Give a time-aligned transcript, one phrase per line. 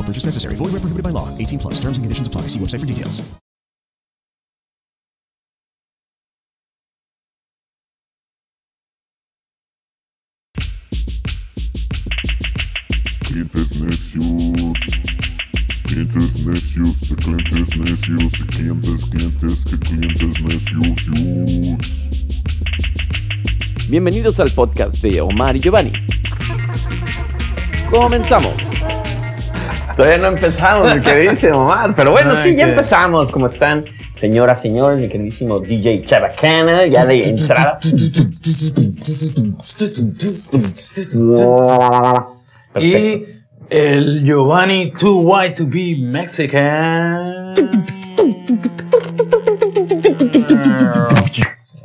[0.00, 0.54] No purchase necessary.
[0.56, 1.28] Void where prohibited by law.
[1.36, 1.74] 18 plus.
[1.74, 2.42] Terms and conditions apply.
[2.48, 3.20] See website for details.
[13.24, 14.78] Clientes necios.
[15.84, 20.96] Clientes necios, clientes necios, clientes, clientes, que clientes necios.
[23.90, 25.92] Bienvenidos al podcast de Omar y Giovanni.
[27.90, 28.69] Comenzamos.
[30.00, 33.30] Todavía no empezamos, mi queridísimo Omar, pero bueno, sí, ya empezamos.
[33.30, 33.84] ¿Cómo están,
[34.14, 34.98] señoras, señores?
[34.98, 37.78] Mi queridísimo DJ Chabacana, ya de entrada.
[42.80, 43.24] Y
[43.68, 47.54] el Giovanni Too White to Be Mexican.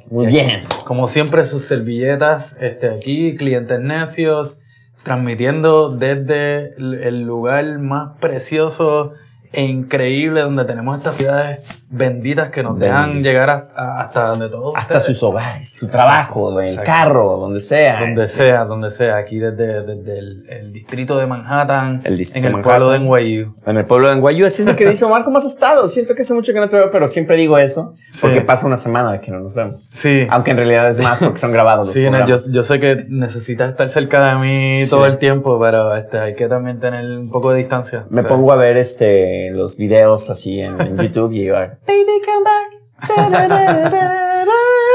[0.10, 0.64] Muy bien.
[0.86, 4.60] Como siempre, sus servilletas este, aquí, clientes necios,
[5.06, 9.14] transmitiendo desde el- lugar más precioso
[9.54, 11.60] e increíble donde tenemos estas ciudades
[11.96, 13.30] benditas que nos dejan Bendito.
[13.30, 16.92] llegar a- a- hasta donde todos Hasta ustedes- sus hogares, su trabajo, el exacto.
[16.92, 18.00] carro, donde sea.
[18.00, 22.54] Donde sea, donde sea, aquí desde, desde el, el distrito de Manhattan, El distrito en
[22.56, 23.24] el de pueblo de Manhattan.
[23.26, 23.56] NYU.
[23.66, 24.46] En el pueblo de Anguayu.
[24.46, 25.88] Así es mi queridísimo Omar, ¿cómo has estado?
[25.90, 27.96] Siento que hace mucho que no te veo, pero siempre digo eso.
[28.12, 28.20] Sí.
[28.22, 29.90] Porque pasa una semana de que no nos vemos.
[29.94, 30.28] Sí.
[30.30, 31.92] Aunque en realidad es más porque son grabados.
[31.92, 34.90] Sí, no, yo, yo sé que necesitas estar cerca de mí Sí.
[34.90, 38.06] todo el tiempo, pero este, hay que también tener un poco de distancia.
[38.10, 41.46] Me O sea, pongo a ver este los videos así en, en YouTube y
[41.88, 42.72] Baby, come back.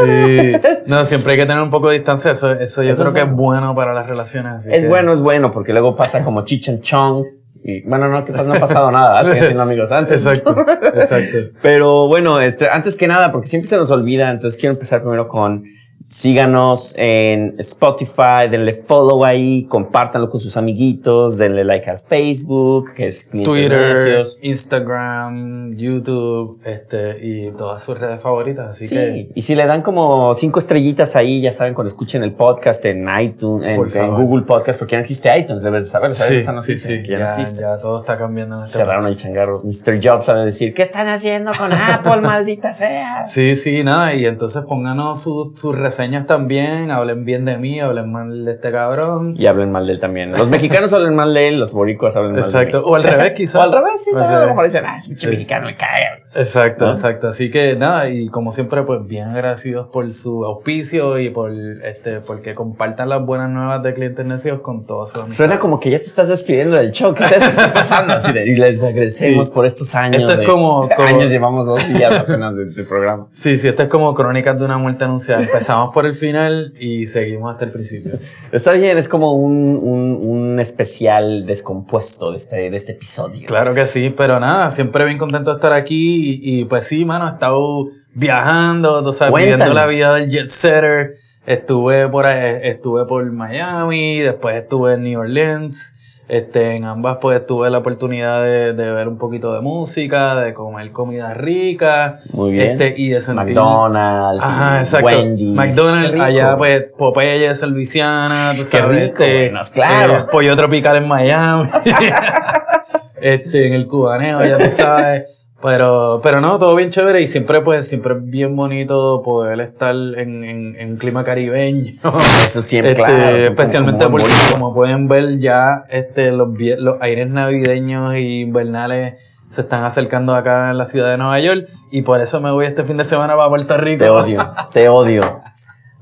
[0.01, 0.53] Sí.
[0.87, 2.33] No, siempre hay que tener un poco de distancia.
[2.33, 3.75] Eso, eso yo Eso creo es que es bueno.
[3.75, 4.53] para las relaciones.
[4.55, 7.25] así Es que- bueno, es bueno, porque luego pasa como Cheech and Chong.
[7.63, 10.25] Y, bueno, no, que no ha pasado nada, siguen siendo amigos antes.
[10.25, 10.57] Exacto,
[10.95, 11.39] exacto.
[11.61, 15.29] Pero bueno, este, antes que nada, porque siempre se nos olvida, entonces quiero empezar primero
[15.29, 15.65] con
[16.09, 23.07] síganos en Spotify, denle follow ahí, compártanlo con sus amiguitos, denle like al Facebook, que
[23.09, 24.27] es Clientes Twitter.
[24.43, 28.71] Instagram, YouTube, este, y todas sus redes favoritas.
[28.71, 32.23] Así Sí, que, y si le dan como cinco estrellitas ahí, ya saben, cuando escuchen
[32.25, 34.11] el podcast en iTunes, en.
[34.15, 36.33] Google Podcast, porque ya no existe iTunes, debes de saber, ¿sabes?
[36.33, 37.61] sí, Esa sí, sí, ya, ya, no existe.
[37.63, 39.63] ya todo está cambiando en este Cerraron el changarro.
[39.65, 40.01] Mr.
[40.03, 43.27] Jobs sabe decir, ¿qué están haciendo con Apple, maldita sea?
[43.27, 48.11] Sí, sí, nada, y entonces pónganos sus sus reseñas también, hablen bien de mí, hablen
[48.13, 49.35] mal de este cabrón.
[49.37, 50.31] Y hablen mal de él también.
[50.33, 52.85] Los mexicanos hablan mal de él, los boricuas hablan mal de Exacto, él.
[52.87, 53.57] o al revés quizás.
[53.57, 55.27] O al revés, sí, a lo mejor dicen, ah, pinche Sí.
[55.27, 56.23] mexicano me cae.
[56.35, 56.93] Exacto, ¿No?
[56.93, 57.29] exacto.
[57.29, 62.21] Así que nada, y como siempre, pues bien agradecidos por su auspicio y por este,
[62.21, 65.37] porque compartan las buenas nuevas de clientes necios con todos sus amigos.
[65.37, 67.13] Suena como que ya te estás despidiendo del show.
[67.15, 68.13] ¿Qué es eso que está pasando?
[68.15, 69.53] Así de, y les agradecemos Sí.
[69.53, 70.21] por estos años.
[70.21, 73.27] Esto es de- como- como- Años llevamos dos días apenas del del programa.
[73.33, 75.43] Sí, sí, esto es como crónicas de una muerte anunciada.
[75.43, 78.13] Empezamos por el final y seguimos hasta el principio.
[78.53, 83.47] Está bien, es como un, un, un especial descompuesto de este, de este episodio.
[83.47, 87.05] Claro que sí, pero nada, siempre bien contento de estar aquí y, y, pues sí,
[87.05, 89.59] mano, he estado viajando, tú sabes, Cuéntanos.
[89.59, 91.15] viviendo la vida del jet setter.
[91.47, 95.95] Estuve por ahí- estuve por Miami, después estuve en New Orleans.
[96.29, 100.55] Este, en ambas pues tuve la oportunidad de, de ver un poquito de música, de
[100.55, 102.21] comer comida rica.
[102.33, 102.71] Muy bien.
[102.71, 103.47] Este, y de sentir...
[103.47, 105.07] McDonald's, Ajá, exacto.
[105.09, 105.57] Wendy's.
[105.57, 109.09] McDonald's, allá pues Popeye de Luisiana, tú sabes.
[109.11, 110.19] rico, este, claro.
[110.19, 111.69] eh, pollo tropical en Miami.
[113.21, 115.25] este, en el cubaneo, ya tú sabes.
[115.63, 119.95] Pero, pero no, todo bien chévere y siempre, pues, siempre es bien bonito poder estar
[119.95, 121.93] en, en, en clima caribeño.
[122.47, 123.37] Eso siempre, Este, claro.
[123.37, 124.53] especialmente porque, bonito.
[124.53, 126.49] como pueden ver, ya este, los,
[126.79, 129.15] los aires navideños y invernales
[129.51, 132.67] se están acercando acá en la ciudad de Nueva York y por eso me voy
[132.67, 134.05] este fin de semana para Puerto Rico.
[134.05, 135.40] Te odio, te odio.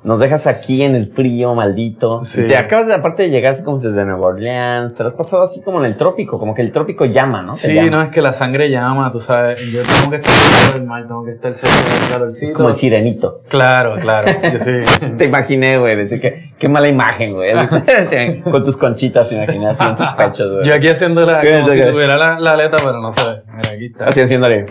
[0.05, 2.25] Nos dejas aquí en el frío, maldito.
[2.25, 2.45] Sí.
[2.47, 5.61] Te acabas de, aparte de llegar así como desde Nueva Orleans, te has pasado así
[5.61, 7.57] como en el trópico, como que el trópico llama, ¿no?
[7.57, 7.91] Sí, llama.
[7.91, 9.61] no, es que la sangre llama, tú sabes.
[9.73, 12.53] Yo tengo que estar cerca del mar, tengo que estar cerca del calorcito.
[12.55, 13.43] Como el sirenito.
[13.49, 14.29] Claro, claro.
[14.53, 15.07] yo sí.
[15.19, 17.53] Te imaginé, güey, decir que qué mala imagen, güey.
[18.45, 20.67] Con tus conchitas, te imaginé así en tus pechos, güey.
[20.67, 21.59] Yo aquí haciéndola ¿Qué?
[21.59, 23.43] como si tuviera la, la aleta, pero no ve.
[23.53, 24.07] Mira, aquí está.
[24.07, 24.67] Así haciéndole.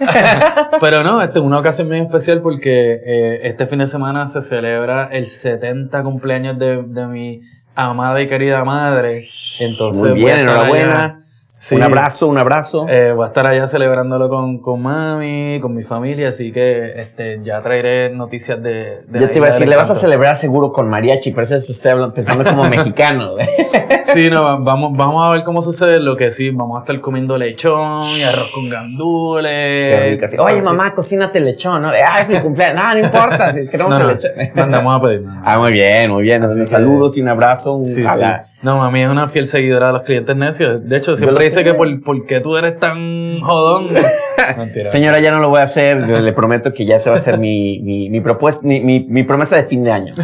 [0.80, 4.42] Pero no, este es una ocasión muy especial porque eh, este fin de semana se
[4.42, 7.42] celebra el 70 cumpleaños de, de mi
[7.74, 9.24] amada y querida madre.
[9.60, 11.20] Entonces, Muy bien, enhorabuena.
[11.62, 11.74] Sí.
[11.74, 12.86] Un abrazo, un abrazo.
[12.88, 17.40] Eh, voy a estar allá celebrándolo con, con mami, con mi familia, así que este,
[17.42, 20.72] ya traeré noticias de, de Yo te iba a decir, le vas a celebrar seguro
[20.72, 23.34] con mariachi, pero eso estoy hablando- pensando como mexicano.
[24.12, 26.00] Sí, no, vamos, vamos a ver cómo sucede.
[26.00, 30.20] Lo que sí, vamos a estar comiendo lechón y arroz con gandules.
[30.20, 31.88] Rico, Oye, mamá, cocínate lechón, ¿no?
[31.90, 32.82] Ah, es mi cumpleaños.
[32.82, 34.30] No, no importa, si queremos No, el no, lechón.
[34.54, 35.24] mandamos a pedir.
[35.44, 36.42] Ah, muy bien, muy bien.
[36.42, 37.74] Que- saludos y un abrazo.
[37.74, 38.24] Un, Sí, sí.
[38.62, 40.86] No, mami es una fiel seguidora de los clientes necios.
[40.88, 43.88] De hecho, siempre dice que por, por qué tú eres tan jodón.
[44.56, 44.90] Mentira.
[44.90, 46.06] Señora, ya no lo voy a hacer.
[46.06, 49.56] Le, prometo que ya se va a hacer mi, mi, mi propuesta, mi, mi, promesa
[49.56, 50.14] de fin de año.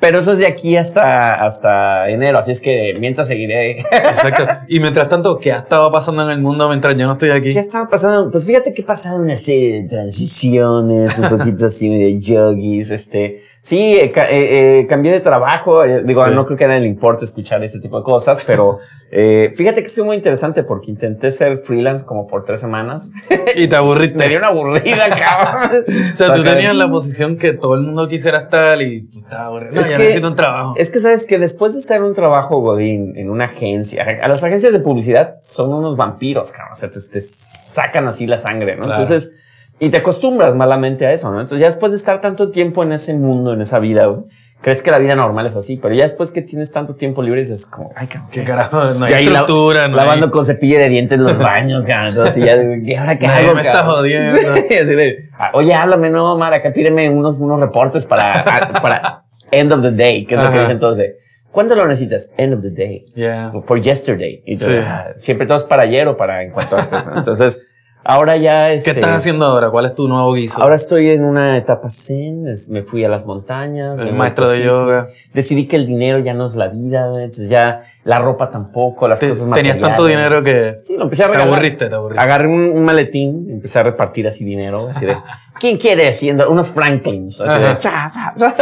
[0.00, 3.80] Pero eso es de aquí hasta, hasta enero, así es que mientras seguiré.
[3.80, 4.46] Exacto.
[4.68, 7.52] Y mientras tanto, ¿qué ha estado pasando en el mundo mientras yo no estoy aquí?
[7.52, 8.30] ¿Qué estaba pasando?
[8.30, 13.42] Pues fíjate que pasaron una serie de transiciones, un poquito así de yogis, este.
[13.60, 15.84] Sí, eh, eh, eh, cambié de trabajo.
[15.84, 16.34] eh, digo, Sí.
[16.34, 18.80] no creo que a nadie le importe escuchar este tipo de cosas, pero
[19.12, 23.10] eh, fíjate que estuvo muy interesante porque intenté ser freelance como por tres semanas.
[23.54, 24.18] Y te aburriste.
[24.18, 25.84] Me dio una aburrida, cabrón.
[26.12, 29.46] O sea, tú tenías la posición que todo el mundo quisiera estar y tú estabas
[29.46, 29.72] aburrido.
[29.72, 30.74] No, Es ya que- necesito un trabajo.
[30.76, 34.28] Es que sabes que después de estar en un trabajo, Godín, en una agencia, a
[34.28, 36.74] las agencias de publicidad son unos vampiros, cabrón.
[36.74, 38.84] O sea, te, te sacan así la sangre, ¿no?
[38.84, 39.02] Claro.
[39.02, 39.32] Entonces,
[39.80, 41.40] y te acostumbras malamente a eso, ¿no?
[41.40, 44.26] Entonces, ya después de estar tanto tiempo en ese mundo, en esa vida, güey,
[44.62, 47.40] crees que la vida normal es así, pero ya después que tienes tanto tiempo libre,
[47.42, 48.30] dices como, ay, cabrón.
[48.30, 48.84] ¿Qué carajo?
[48.94, 50.32] No hay la- estructura, no lavando hay...
[50.32, 52.08] con cepillo de dientes los baños, cabrón.
[52.08, 54.38] Entonces, ya, ¿y ahora qué Nadie hago, me está jodiendo.
[54.70, 58.80] Sí, así de, ah, oye, háblame, no, Mara, acá pídeme unos, unos reportes para, ah,
[58.80, 61.16] para end of the day, que es lo que dicen todos de,
[61.50, 62.30] ¿cuándo lo necesitas?
[62.38, 63.04] End of the day.
[63.14, 63.52] Yeah.
[63.66, 64.42] For yesterday.
[64.46, 64.70] Y Sí.
[64.86, 67.18] ah, siempre todo es para ayer o para en cuanto antes, ¿no?
[67.18, 67.60] Entonces,
[68.04, 69.70] ahora ya, ¿Qué este, estás haciendo ahora?
[69.70, 70.62] ¿Cuál es tu nuevo guiso?
[70.62, 73.98] Ahora estoy en una etapa zen, me fui a las montañas.
[73.98, 75.08] El maestro de yoga.
[75.34, 79.20] Decidí que el dinero ya no es la vida, entonces ya la ropa tampoco, las
[79.20, 81.54] Te- cosas tenías tanto dinero que Sí, lo empecé a te regalar.
[81.54, 82.22] aburriste, te aburriste.
[82.22, 85.16] Agarré un, un maletín, empecé a repartir así dinero, así de,
[85.62, 86.08] ¿quién quiere?
[86.08, 87.78] Haciendo unos Franklins, así de, Ajá.
[87.78, 88.54] cha, cha, cha.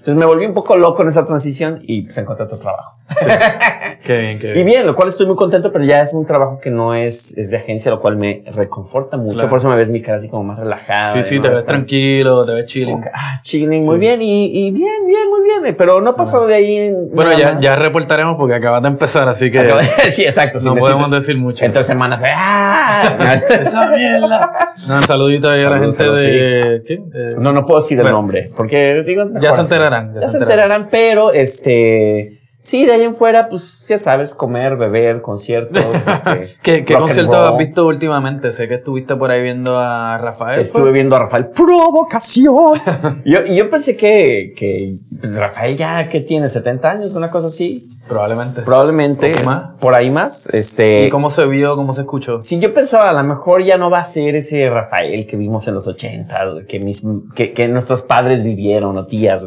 [0.00, 2.96] Entonces me volví un poco loco en esa transición y pues encontré otro trabajo.
[4.04, 4.66] Qué bien, qué Y bien.
[4.66, 7.50] bien, lo cual estoy muy contento, pero ya es un trabajo que no es, es
[7.50, 9.34] de agencia, lo cual me reconforta mucho.
[9.34, 9.50] Claro.
[9.50, 11.12] Por eso me ves mi cara así como más relajada.
[11.12, 13.02] Sí, sí, te ves tranquilo, te ves chilling.
[13.02, 16.46] que, ah, chilling, muy bien, y, y bien, bien, muy bien, pero no ha pasado
[16.46, 16.76] de ahí.
[16.76, 17.60] en- Bueno, ya, más.
[17.62, 19.72] ya reportaremos porque acabas de empezar, así que de-
[20.12, 20.58] sí, exacto.
[20.60, 21.64] no necesito- podemos decir mucho.
[21.64, 22.20] En tres semanas.
[22.24, 23.02] ¡ah!
[23.50, 24.52] ¡Esa mierda!
[24.88, 26.82] No, un saludito ahí a la gente de...
[26.86, 26.94] ¿Qué?
[26.94, 28.18] Eh, No, no puedo decir el Bueno.
[28.18, 32.36] nombre, porque digo, es mejor Ya se enterarán, Ya, se enterarán, pero este.
[32.62, 35.82] Sí, de ahí en fuera, pues ya sabes, comer, beber, conciertos.
[36.06, 38.52] este, ¿Qué, qué concierto has visto últimamente?
[38.52, 40.60] Sé que estuviste por ahí viendo a Rafael.
[40.60, 41.48] Estuve viendo a Rafael.
[41.48, 42.78] ¡Provocación!
[43.24, 46.48] yo, y yo pensé que, que pues, Rafael ya, que tiene?
[46.48, 47.14] ¿70 años?
[47.14, 47.88] Una cosa así.
[48.10, 48.62] Probablemente.
[48.62, 49.34] Probablemente.
[49.40, 49.70] ¿O más?
[49.78, 50.48] Por ahí más.
[50.52, 51.06] Este.
[51.06, 52.42] ¿Y cómo se vio, cómo se escuchó?
[52.42, 55.68] Sí, yo pensaba, a lo mejor ya no va a ser ese Rafael que vimos
[55.68, 57.02] en los 80, güey, que, mis,
[57.36, 59.42] que, que nuestros padres vivieron o tías.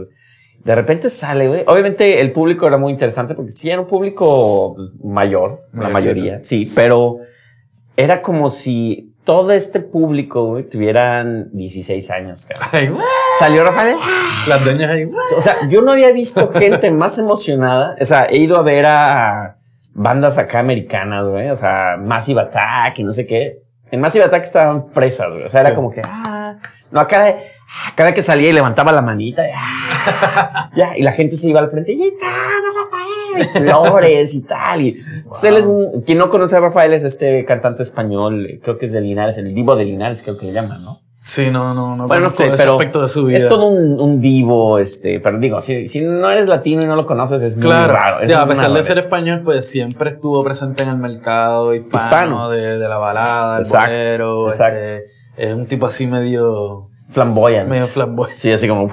[0.63, 1.63] De repente sale, güey.
[1.67, 6.72] Obviamente el público era muy interesante porque sí era un público mayor, la mayoría, sí,
[6.74, 7.17] pero
[7.98, 12.48] era como si todo este público, güey, tuvieran 16 años.
[12.72, 13.03] Ay, güey.
[13.40, 13.98] Salió Rafael.
[14.48, 15.04] Las dueñas ahí.
[15.38, 17.96] O sea, yo no había visto gente más emocionada.
[18.00, 19.56] O sea, he ido a ver a
[19.94, 21.50] bandas acá americanas, güey.
[21.50, 23.60] O sea, Massive Attack y no sé qué.
[23.92, 25.44] En Massive Attack estaban presas, güey.
[25.44, 26.56] O sea, era como que, ah,
[26.92, 31.38] no, acá, ah, cada que salía y levantaba la manita, ah, ya, y la gente
[31.38, 34.82] se iba al frente, y Rafael, y flores y tal.
[34.82, 38.80] Y, pues, él es un- quien no conoce a Rafael es este cantante español, creo
[38.80, 40.98] que es de Linares, el Divo de Linares, creo que le llaman, ¿no?
[41.25, 43.38] Sí, no, no, no Bueno, no sé, ese pero aspecto de su vida.
[43.38, 46.98] es todo un, un divo, este, pero digo, si, si no eres latino y no
[46.98, 48.20] lo conoces, es muy raro.
[48.22, 52.03] es ya, a pesar de ser español, pues siempre estuvo presente en el mercado hispano,
[52.03, 52.50] Hispano.
[52.50, 54.51] De, de la balada, el Exacto, bolero.
[54.51, 54.80] exacto.
[54.80, 55.06] este,
[55.38, 57.70] es un tipo así medio, Flamboyant.
[57.70, 58.39] medio flamboyante.
[58.39, 58.89] Sí, así como.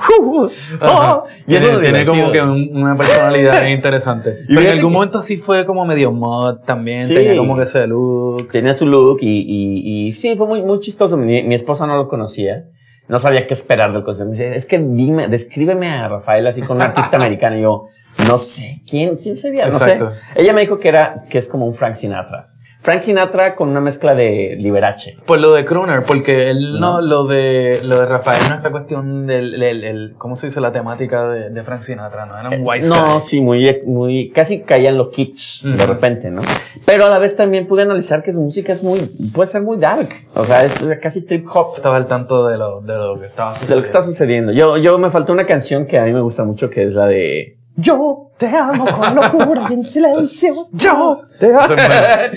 [0.81, 1.23] Ajá.
[1.47, 4.35] y eso tiene, es tiene como que un- una personalidad interesante.
[4.49, 7.09] Y Pero en algún que- momento sí fue como medio mod también.
[7.09, 7.15] Sí.
[7.15, 8.49] Tenía como que ese look.
[8.53, 11.17] Tenía su look y, y, y sí, fue muy, muy chistoso.
[11.17, 12.65] Mi, mi esposa no lo conocía.
[13.09, 14.31] No sabía qué esperar del concierto.
[14.31, 17.57] Me dice, es que dime, descríbeme a Rafael así con un artista americano.
[17.59, 17.87] Y yo,
[18.29, 19.67] no sé, ¿quién, quién sería?
[19.67, 20.13] No Exacto.
[20.13, 20.41] sé.
[20.43, 22.47] Ella me dijo que era, que es como un Frank Sinatra.
[22.83, 25.17] Frank Sinatra con una mezcla de Liberace.
[25.27, 27.01] Por lo de Crooner, porque él no, No.
[27.03, 30.61] lo de lo de Rafael no esta cuestión del, el, el- ¿cómo se dice?
[30.63, 32.39] La temática de, de Frank Sinatra, ¿no?
[32.39, 36.31] Era un white Eh, No, sí, muy, muy, casi caía en lo kitsch de repente,
[36.31, 36.41] ¿no?
[36.87, 39.01] Pero a la vez también pude analizar que su música es muy,
[39.35, 40.09] puede ser muy dark.
[40.35, 41.75] O sea, es casi trip hop.
[41.77, 43.77] Estaba al tanto de lo, de lo que estaba de sucediendo.
[43.77, 44.53] lo que está sucediendo.
[44.53, 47.07] Yo, yo me faltó una canción que a mí me gusta mucho, que es la
[47.07, 50.55] de Yo te amo con locura y en silencio.
[50.73, 51.75] Yo te amo.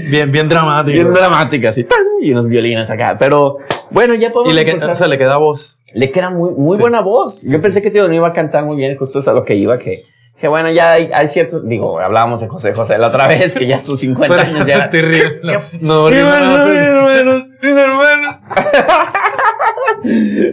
[0.09, 0.93] Bien, bien dramático.
[0.93, 1.99] Bien dramática, así, ¡tan!
[2.21, 3.17] y unos violines acá.
[3.19, 3.57] Pero
[3.91, 4.91] bueno, ya podemos y le, que- empezar.
[4.91, 5.83] o sea, le queda voz.
[5.93, 6.81] Le queda muy, muy Sí.
[6.81, 7.39] buena voz.
[7.39, 7.63] Sí, Yo sí.
[7.63, 9.77] pensé que tío no iba a cantar muy bien, justo es a lo que iba,
[9.77, 9.99] que,
[10.39, 13.67] que bueno, ya hay, hay ciertos, digo, hablábamos de José José la otra vez, que
[13.67, 14.89] ya sus 50 Pero años ya.
[14.89, 15.33] te ríes.
[15.43, 17.45] No, no, no, hermano, no.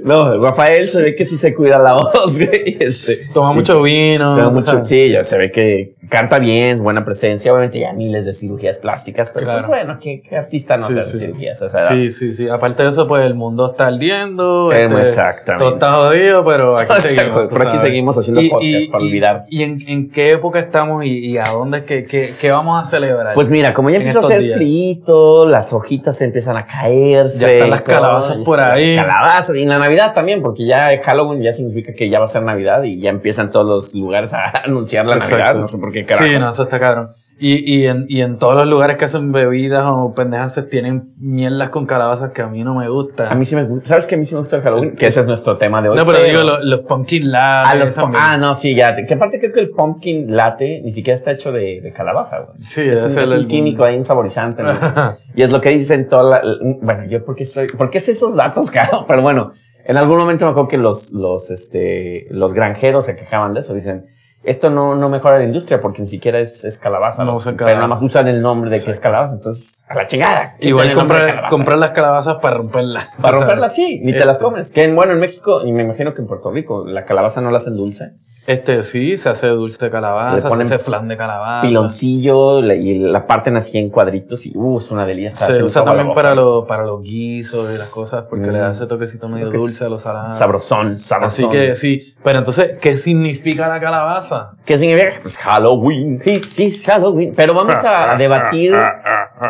[0.05, 2.77] No, Rafael se ve que sí se cuida la voz, güey.
[2.81, 4.37] Este, Toma mucho vino.
[4.37, 7.53] Toma mucho, sí, ya se ve que canta bien, es buena presencia.
[7.53, 9.67] Obviamente ya miles de cirugías plásticas, pero Claro.
[9.67, 11.19] pues bueno, ¿qué, qué artista no Sí, hace sí.
[11.27, 11.89] cirugías edad?
[11.89, 12.49] Sí, sí, sí.
[12.49, 14.73] Aparte de eso, pues el mundo está ardiendo.
[14.73, 15.65] Eh, este, exactamente.
[15.65, 17.49] Todo está jodido, pero aquí seguimos.
[17.49, 19.45] tú Por aquí seguimos haciendo podcast para olvidar.
[19.49, 23.35] ¿Y en, en qué época estamos y, y a dónde que- que vamos a celebrar?
[23.35, 24.57] Pues mira, como ya empieza a hacer días.
[24.57, 27.39] frío, las hojitas empiezan a caerse.
[27.41, 28.97] Ya están y las todo, calabazas y por ahí.
[28.97, 29.57] Calabazas.
[29.57, 32.43] Y en la Navidad también, porque ya Halloween ya significa que ya va a ser
[32.43, 35.37] Navidad y ya empiezan todos los lugares a anunciar la Exacto.
[35.39, 35.55] Navidad.
[35.61, 36.27] No sé por qué carajo.
[36.31, 37.09] Sí, no, eso está cabrón.
[37.43, 41.15] Y, y, en, y en todos los lugares que hacen bebidas o pendejas se tienen
[41.19, 43.29] mierdas con calabazas que a mí no me gustan.
[43.33, 43.89] A mí sí me gusta.
[43.89, 44.95] ¿Sabes que a mí sí me gusta el Halloween?
[44.95, 45.97] Que ese es nuestro tema de hoy.
[45.97, 47.69] no, pero digo lo- los pumpkin latte.
[47.71, 48.95] Ah, los pum- ah, no, sí, ya.
[49.07, 52.59] Que aparte creo que el pumpkin latte ni siquiera está hecho de, de calabaza, güey.
[52.67, 54.63] Sí, es debe un, ser es un el- químico, hay un saborizante.
[54.63, 54.73] ¿no?
[55.35, 56.43] y es lo que dicen toda la,
[56.83, 57.69] Bueno, yo porque soy...
[57.69, 59.07] ¿Por qué sé esos datos, cabrón?
[59.09, 59.53] Pero bueno,
[59.87, 63.73] en algún momento me acuerdo que los, los, este, los granjeros se quejaban de eso.
[63.73, 64.05] Dicen,
[64.43, 67.25] esto no, no mejora la industria porque ni siquiera es, es calabaza.
[67.25, 69.35] No usan Pero nada más usan el nombre de que es calabaza.
[69.35, 70.55] Entonces, a la chingada.
[70.61, 73.07] Igual comprar, comprar las calabazas para romperlas.
[73.21, 74.71] Para romperlas, sí, ni te las Este, comes.
[74.71, 77.51] Que en- bueno, en México, y me imagino que en Puerto Rico, la calabaza no
[77.51, 78.13] la hacen dulce.
[78.51, 81.67] Este sí, se hace dulce de calabaza, se hace flan de calabaza.
[81.67, 85.31] piloncillo y la parten así en cuadritos y uh, es una delicia.
[85.33, 88.53] Se usa también para, los para los guisos y las cosas porque Mm.
[88.53, 90.37] le da ese toquecito medio dulce a es los salados.
[90.39, 91.45] Sabrosón, sabrosón.
[91.47, 92.15] Así que sí.
[92.25, 94.53] Pero entonces, ¿qué significa la calabaza?
[94.65, 95.15] ¿Qué significa?
[95.23, 97.35] Pues Halloween, this is Halloween.
[97.37, 98.75] Pero vamos a debatir,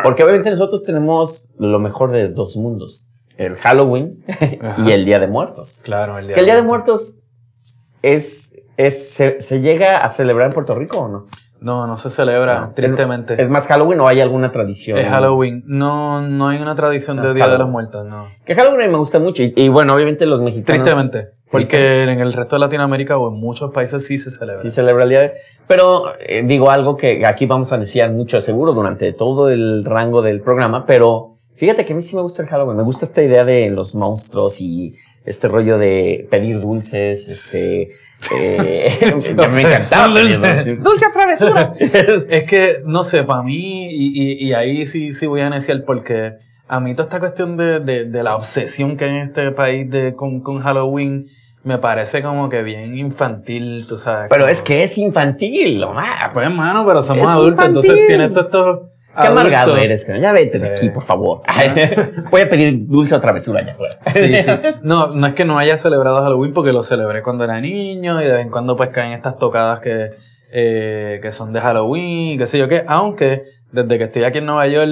[0.03, 3.05] porque obviamente nosotros tenemos lo mejor de dos mundos.
[3.37, 4.23] El Halloween
[4.85, 5.81] y el Día de Muertos.
[5.83, 7.15] Claro, el día, Que el Día de Muertos
[8.03, 8.50] es,
[8.87, 11.25] es se, se llega a celebrar en Puerto Rico o no?
[11.59, 12.73] No, no se celebra, No.
[12.73, 13.33] tristemente.
[13.35, 14.97] ¿Es, es más Halloween o hay alguna tradición?
[14.97, 15.63] Es Halloween.
[15.67, 18.27] No, no hay una tradición No, de Día de los Muertos, no.
[18.45, 19.43] Que Halloween me gusta mucho.
[19.43, 20.81] Y, y bueno, obviamente los mexicanos.
[20.81, 21.29] Tristemente.
[21.51, 24.61] Porque en el resto de Latinoamérica o en muchos países sí se celebra.
[24.61, 25.33] Sí celebra el día de...
[25.67, 29.83] Pero eh, digo algo que aquí vamos a necesitar mucho de seguro durante todo el
[29.85, 32.77] rango del programa, pero fíjate que a mí sí me gusta el Halloween.
[32.77, 34.95] Me gusta esta idea de los monstruos y
[35.25, 37.89] este rollo de pedir dulces, este...
[38.31, 40.07] Eh, me encantaba.
[40.07, 41.71] ¡Dulce travesura!
[41.79, 45.83] Es que, no sé, para mí, y, y, y ahí sí, sí voy a iniciar
[45.85, 46.33] porque
[46.67, 49.89] a mí toda esta cuestión de, de, de la obsesión que hay en este país
[49.89, 51.25] de, con, con Halloween
[51.63, 54.27] me parece como que bien infantil, tú sabes.
[54.29, 56.29] pero como- es que es infantil, lo más.
[56.33, 58.79] Pues, hermano, pero somos Es adultos, entonces tienes todos estos.
[59.19, 60.21] Qué amargado eres, cabrón.
[60.23, 60.87] Ya vete de Sí.
[60.87, 61.41] aquí, por favor.
[62.31, 63.93] Voy a pedir dulce o travesura allá afuera.
[64.13, 64.51] Sí, sí.
[64.83, 68.25] No, no es que no haya celebrado Halloween porque lo celebré cuando era niño y
[68.25, 70.11] de vez en cuando pues caen estas tocadas que,
[70.51, 72.83] eh, que son de Halloween, qué sé yo qué.
[72.87, 74.89] Aunque desde que estoy aquí en Nueva York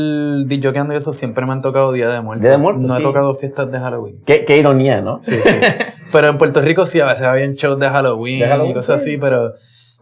[0.47, 2.43] DJando y eso siempre me han tocado Día de Muertos.
[2.43, 4.21] Día de Muertos, No he tocado fiestas de Halloween.
[4.25, 5.19] qué, qué ironía, ¿no?
[5.21, 5.49] Sí, sí.
[6.13, 9.01] pero en Puerto Rico sí, a veces habían shows de Halloween, De Halloween, y cosas
[9.03, 9.11] sí.
[9.11, 9.53] así, pero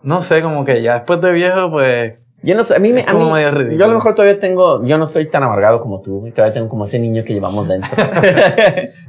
[0.03, 2.23] no sé, como que ya después de viejo pues...
[2.43, 3.01] Yo no sé, a mí me.
[3.01, 3.77] A mí-.
[3.77, 4.83] Yo a lo mejor todavía tengo.
[4.85, 7.67] Yo no soy tan amargado como tú, güey, Todavía tengo como ese niño que llevamos
[7.67, 7.89] dentro.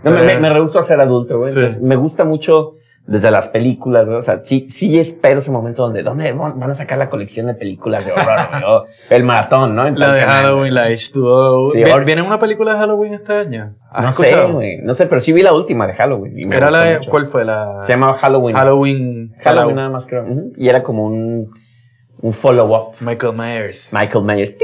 [0.02, 1.52] no, me, me, me rehúso a ser adulto, güey.
[1.52, 1.58] Sí.
[1.58, 2.72] Entonces, me gusta mucho
[3.06, 4.18] desde las películas, güey.
[4.18, 7.54] O sea, sí, sí espero ese momento donde, ¿dónde van a sacar la colección de
[7.54, 8.92] películas de horror, güey?
[9.10, 9.88] El maratón, ¿no?
[9.90, 10.20] La de.
[10.22, 11.70] Halloween, la H2O.
[11.70, 13.74] Sí, ¿Viene- ahora- ¿Viene una película de Halloween este año?
[13.90, 14.46] ¿Has No escuchado?
[14.48, 14.78] sé, güey.
[14.82, 16.38] No sé, pero sí vi la última de Halloween.
[16.38, 17.10] y me Era la, mucho.
[17.10, 17.82] ¿Cuál fue la?
[17.84, 18.56] Se llamaba Halloween.
[18.56, 19.32] Halloween.
[19.42, 20.24] Halloween nada más, creo.
[20.56, 21.50] Y era como un,
[22.20, 22.94] un follow-up.
[23.00, 23.92] Michael Myers.
[23.92, 24.54] Michael Myers.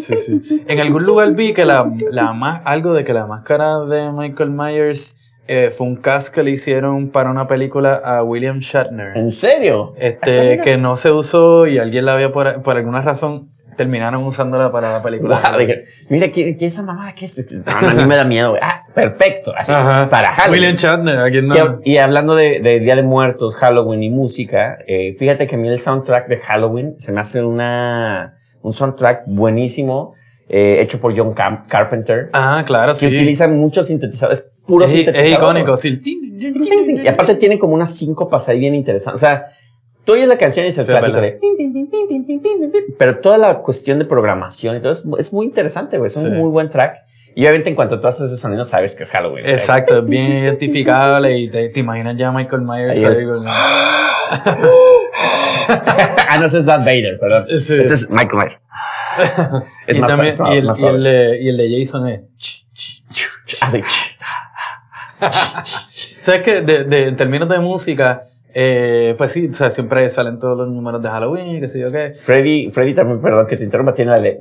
[0.00, 0.64] Sí, sí.
[0.66, 4.50] En algún lugar vi que la, la más, algo de que la máscara de Michael
[4.50, 5.16] Myers
[5.48, 9.16] eh, fue un cast que le hicieron para una película a William Shatner.
[9.16, 9.92] ¿En serio?
[9.98, 13.50] Este, que no se usó y alguien la había por, por alguna razón
[13.82, 15.40] terminaron usándola para la película.
[15.40, 17.14] Guau, dije, Mira, ¿quién, quién es esa mamá?
[17.14, 17.36] ¿Qué es?
[17.52, 18.60] No, no, a mí me da miedo, güey.
[18.62, 19.52] Ah, perfecto.
[19.56, 20.08] Así, Ajá.
[20.10, 20.60] para Halloween.
[20.60, 21.80] William Shatner, ¿a quién no?
[21.84, 25.58] Y, y hablando de, de Día de Muertos, Halloween y música, eh, fíjate que a
[25.58, 30.14] mí el soundtrack de Halloween se me hace una, un soundtrack buenísimo,
[30.48, 33.06] eh, hecho por John Carpenter, Ah, claro, que sí.
[33.06, 35.32] utiliza muchos sintetizadores, puro es, es sintetizador.
[35.38, 36.00] icónico, sí.
[36.04, 39.22] Y aparte tiene como unas síncopas ahí bien interesantes.
[39.22, 39.46] O sea,
[40.04, 41.38] tú oyes la canción y es el Sí, clásico de...
[42.98, 46.08] Pero toda la cuestión de programación y todo es, es muy interesante, güey.
[46.08, 46.36] Es un Sí.
[46.38, 46.96] muy buen track.
[47.34, 49.46] Y obviamente en cuanto tú haces ese sonido sabes que es Halloween.
[49.48, 53.44] Exacto, es bien identificable y te, te imaginas ya a Michael Myers Ahí ahí con-
[56.28, 57.44] ah, no, ese es Darth Vader, perdón.
[57.48, 57.74] Sí.
[57.74, 58.58] Ese es Michael Myers.
[59.86, 61.06] Es y, más- también, y, el, más y, el
[61.42, 62.22] y el de Jason es.
[63.60, 63.82] Así.
[66.22, 66.60] ¿Sabes qué?
[66.62, 68.22] De, de- en términos de música,
[68.54, 71.90] eh, pues sí, o sea, siempre salen todos los números de Halloween, qué sé yo
[71.92, 72.14] qué.
[72.22, 74.40] Freddy, Freddy también, perdón que te interrumpa, tiene la de...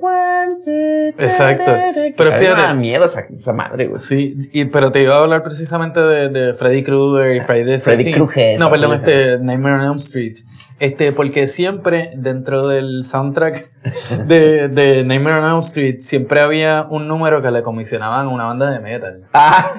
[1.18, 1.72] Exacto.
[2.18, 4.02] Pero me fíjate- da miedo esa, esa madre, güey.
[4.02, 7.80] Sí, y, pero te iba a hablar precisamente de, de Freddy Krueger y Friday the
[7.80, 8.14] Freddy 13th.
[8.16, 10.34] Krueger, No, perdón, este Nightmare on Elm Street.
[10.80, 13.68] Este, porque siempre dentro del soundtrack
[14.28, 18.46] de, de Nightmare on Elm Street siempre había un número que le comisionaban a una
[18.46, 19.26] banda de metal.
[19.34, 19.74] Ah,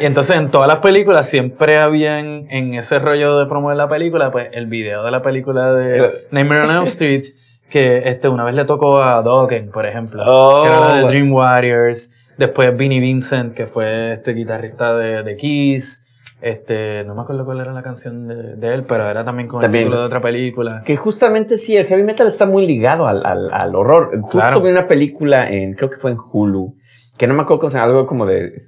[0.00, 4.30] Y entonces en todas las películas siempre habían en ese rollo de promover la película,
[4.30, 7.22] pues el video de la película de Nightmare on Elm Street,
[7.68, 10.92] que este, una vez le tocó a Dokken, por ejemplo, Oh, que era la de
[11.02, 11.08] bueno.
[11.08, 16.02] Dream Warriors, después Vinnie Vincent, que fue este guitarrista de, de Kiss,
[16.42, 19.60] este, no me acuerdo cuál era la canción de, de él, pero era también con
[19.60, 19.82] También.
[19.82, 20.82] el título de otra película.
[20.86, 24.10] Que justamente sí, el heavy metal está muy ligado al, al, al horror.
[24.22, 24.60] Justo Claro.
[24.62, 26.74] vi una película en, creo que fue en Hulu,
[27.20, 28.62] que no me acuerdo cómo se algo como de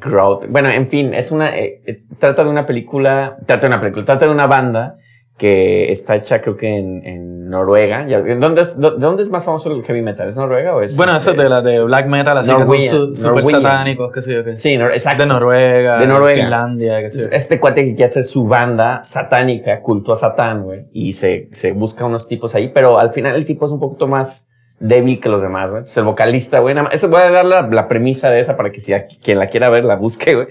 [0.00, 0.46] Growth.
[0.48, 4.06] Bueno, en fin, es una, eh, eh, trata de una película, trata de una película,
[4.06, 4.96] trata de una banda
[5.36, 8.06] que está hecha creo que en, en Noruega.
[8.08, 10.26] Ya- ¿en ¿Dónde es, dó- ¿De dónde es más famoso el heavy metal?
[10.26, 10.96] ¿Es Noruega o es?
[10.96, 13.62] Bueno, eso este, es de la de black metal, así Norwegian, que son su- Norwegian.
[13.62, 14.54] satánicos, qué sé yo qué.
[14.54, 15.22] Sí, nor- exacto.
[15.24, 16.40] De Noruega, De Noruega.
[16.42, 17.26] Finlandia, qué sé yo.
[17.30, 20.86] Este cuate que quiere hacer su banda satánica, culto a Satán, güey.
[20.92, 24.08] Y se, se busca unos tipos ahí, pero al final el tipo es un poquito
[24.08, 24.47] más
[24.80, 25.84] débil que los demás, güey.
[25.96, 28.70] El vocalista, güey, nada más, eso voy a dar la, la premisa de esa para
[28.70, 30.46] que si a- quien la quiera ver la busque, güey.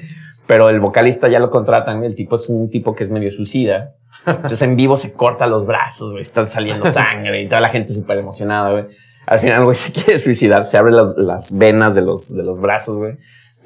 [0.46, 2.04] Pero el vocalista ya lo contratan.
[2.04, 3.96] El tipo es un tipo que es medio suicida.
[4.26, 6.22] Entonces en vivo se corta los brazos, güey.
[6.22, 8.86] Están saliendo sangre y toda la gente súper emocionada, güey.
[9.26, 10.66] Al final, güey, se quiere suicidar.
[10.66, 13.18] Se abre las, las venas de los, de los brazos, güey.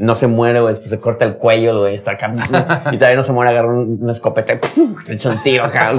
[0.02, 0.74] No se muere, güey.
[0.74, 1.96] Después se corta el cuello, güey.
[1.96, 2.34] Está acá.
[2.92, 3.52] Y todavía no se muere.
[3.52, 4.60] Agarra un- una escopeta.
[5.06, 5.94] Se echa un tiro acá.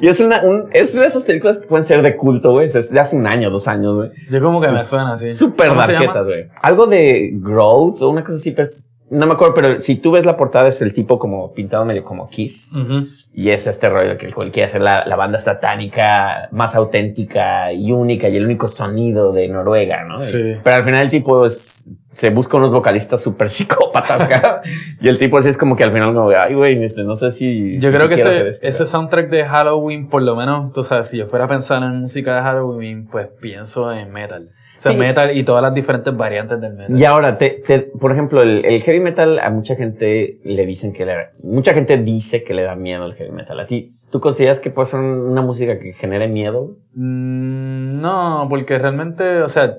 [0.00, 2.66] Y es una, un, es de esas películas que pueden ser de culto, güey.
[2.66, 4.10] Es de hace un año, dos años, güey.
[4.30, 5.34] Yo como que me suena así.
[5.34, 6.26] Súper ¿Cómo se darketas, llama?
[6.28, 6.48] güey.
[6.62, 10.24] Algo de Growth o una cosa así, pues, no me acuerdo, pero si tú ves
[10.24, 12.70] la portada es el tipo como pintado medio como Kiss.
[12.72, 13.08] Ujú.
[13.32, 17.72] Y es este rollo que el cual quiere hacer la, la banda satánica más auténtica
[17.72, 20.18] y única y el único sonido de Noruega, ¿no?
[20.18, 20.56] Sí.
[20.62, 24.28] Pero al final el tipo es, se busca unos vocalistas súper psicópatas.
[25.00, 27.30] Y el tipo así es como que al final como, ay, güey, este, no sé
[27.30, 27.78] si...
[27.78, 28.66] Yo si creo que ese, hacer esto".
[28.66, 32.00] ese soundtrack de Halloween, por lo menos, tú sabes, si yo fuera a pensar en
[32.00, 34.50] música de Halloween, pues pienso en metal.
[34.80, 34.98] O sea, Sí.
[34.98, 36.98] metal y todas las diferentes variantes del metal.
[36.98, 40.94] Y ahora, te, te- por ejemplo, el, el heavy metal, a mucha gente le dicen
[40.94, 43.60] que le, mucha gente dice que le da miedo el heavy metal.
[43.60, 46.76] ¿A ti, tú consideras que puede ser una música que genere miedo?
[46.94, 49.76] Mm, no, porque realmente, o sea,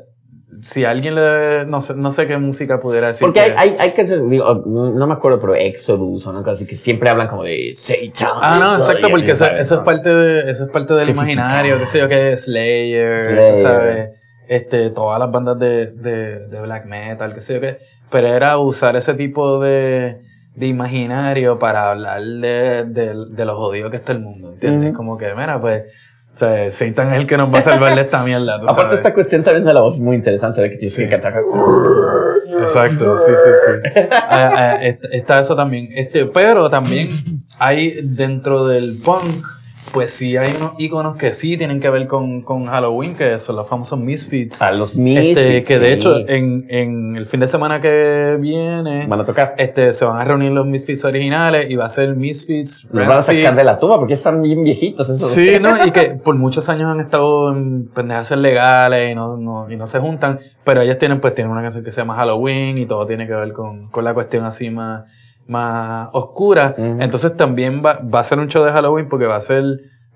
[0.62, 1.66] si alguien le...
[1.66, 3.26] No sé, no sé qué música pudiera decir.
[3.26, 6.52] Porque que- hay, hay, hay canciones, digo, no no me acuerdo, pero Exodus o cosa
[6.52, 8.34] así que siempre hablan como de Satan.
[8.40, 9.84] Ah, no, exacto, porque eso, ¿sabes, eso es no?
[9.86, 13.54] parte de, eso es parte del imaginario, qué sé yo, que es Slayer, Slayer.
[13.56, 14.10] tú sabes,
[14.52, 17.78] este, todas las bandas de, de, de black metal, qué sé yo qué,
[18.10, 20.22] pero era usar ese tipo de,
[20.56, 24.94] de imaginario para hablar de, de, de lo jodido que está el mundo, ¿entiendes?
[24.94, 25.84] Como que, mira, pues,
[26.36, 28.82] o sea, Satan es el que nos va a salvar de esta mierda, tú Aparte,
[28.84, 28.98] sabes.
[29.00, 31.04] esta cuestión también de la voz es muy interesante, de que tienes Sí.
[31.04, 31.34] que cantar.
[32.62, 34.00] Exacto, sí, sí, sí.
[34.12, 35.88] Ah, ah, est- está eso también.
[35.94, 37.10] Este, pero también
[37.60, 39.24] hay dentro del punk
[39.92, 43.56] pues sí hay unos iconos que sí tienen que ver con, con Halloween, que son
[43.58, 44.62] los famosos Misfits.
[44.62, 45.94] A los Este, Misfits, que de sí.
[45.94, 49.56] hecho, en, en el fin de semana que viene, Van a tocar.
[49.58, 53.18] este, se van a reunir los Misfits originales y va a ser Misfits, Los van
[53.18, 55.32] a sacar de la tuba porque están bien viejitos esos.
[55.32, 55.86] Sí, ¿no?
[55.86, 59.88] Y que por muchos años han estado en pendejas legales y no, no, y no
[59.88, 63.06] se juntan, pero ellos tienen, pues, tienen una canción que se llama Halloween y todo
[63.06, 65.04] tiene que ver con, con la cuestión así más,
[65.52, 66.74] más oscura.
[66.78, 69.64] Entonces también va, va a ser un show de Halloween porque va a ser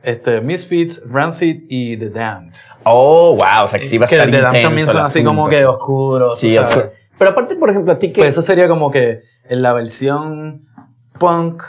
[0.01, 2.53] este, Misfits, Rancid y The Damned.
[2.83, 3.65] Oh, wow.
[3.65, 5.65] O sea que sí va a que estar The Damned también son así como que
[5.65, 6.39] oscuros.
[6.39, 6.91] Sí, oscuro.
[7.17, 8.19] Pero aparte, por ejemplo, a ti que...
[8.21, 10.61] Pues eso sería como que en la versión
[11.17, 11.63] punk,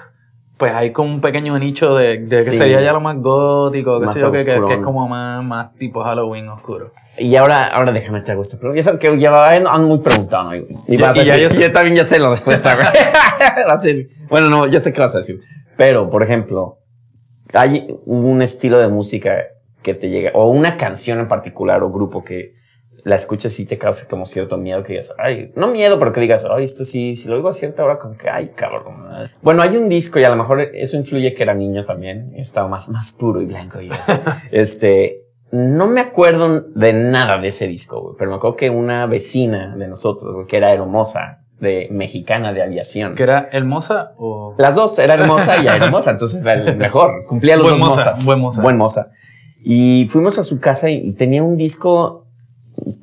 [0.58, 2.56] pues hay como un pequeño nicho de, de que Sí.
[2.58, 5.44] sería ya lo más gótico, que Más sé yo, que, que- que es como más,
[5.44, 6.92] más tipo Halloween oscuro.
[7.18, 8.76] Y ahora, ahora déjame hago esta pregunta.
[8.76, 10.56] Ya sabes que ya han muy preguntado, ¿no?
[10.56, 12.76] Y, Ya- y yo también ya sé la respuesta.
[13.68, 15.40] Va a ser- bueno, no, ya sé qué vas a decir.
[15.76, 16.78] Pero, por ejemplo,
[17.52, 19.44] hay un estilo de música
[19.82, 22.54] que te llega, o una canción en particular o grupo que
[23.04, 26.20] la escuchas y te causa como cierto miedo que digas, ay, no miedo, pero que
[26.20, 29.06] digas, ay, esto sí, si lo oigo a cierta hora, como que, ay, cabrón.
[29.42, 32.66] Bueno, hay un disco y a lo mejor eso influye que era niño también, estaba
[32.66, 33.80] más, más puro y blanco.
[33.80, 33.90] Y,
[34.50, 35.20] este,
[35.52, 39.86] no me acuerdo de nada de ese disco, pero me acuerdo que una vecina de
[39.86, 43.14] nosotros, que era hermosa, de mexicana de aviación.
[43.14, 44.54] ¿Que era hermosa o...?
[44.58, 47.24] Las dos, era hermosa y hermosa, entonces era el mejor.
[47.26, 48.24] Cumplía los Buen dos moza, mozas.
[48.24, 48.62] buen moza.
[48.62, 49.08] Buen moza.
[49.64, 52.26] Y fuimos a su casa y, tenía un disco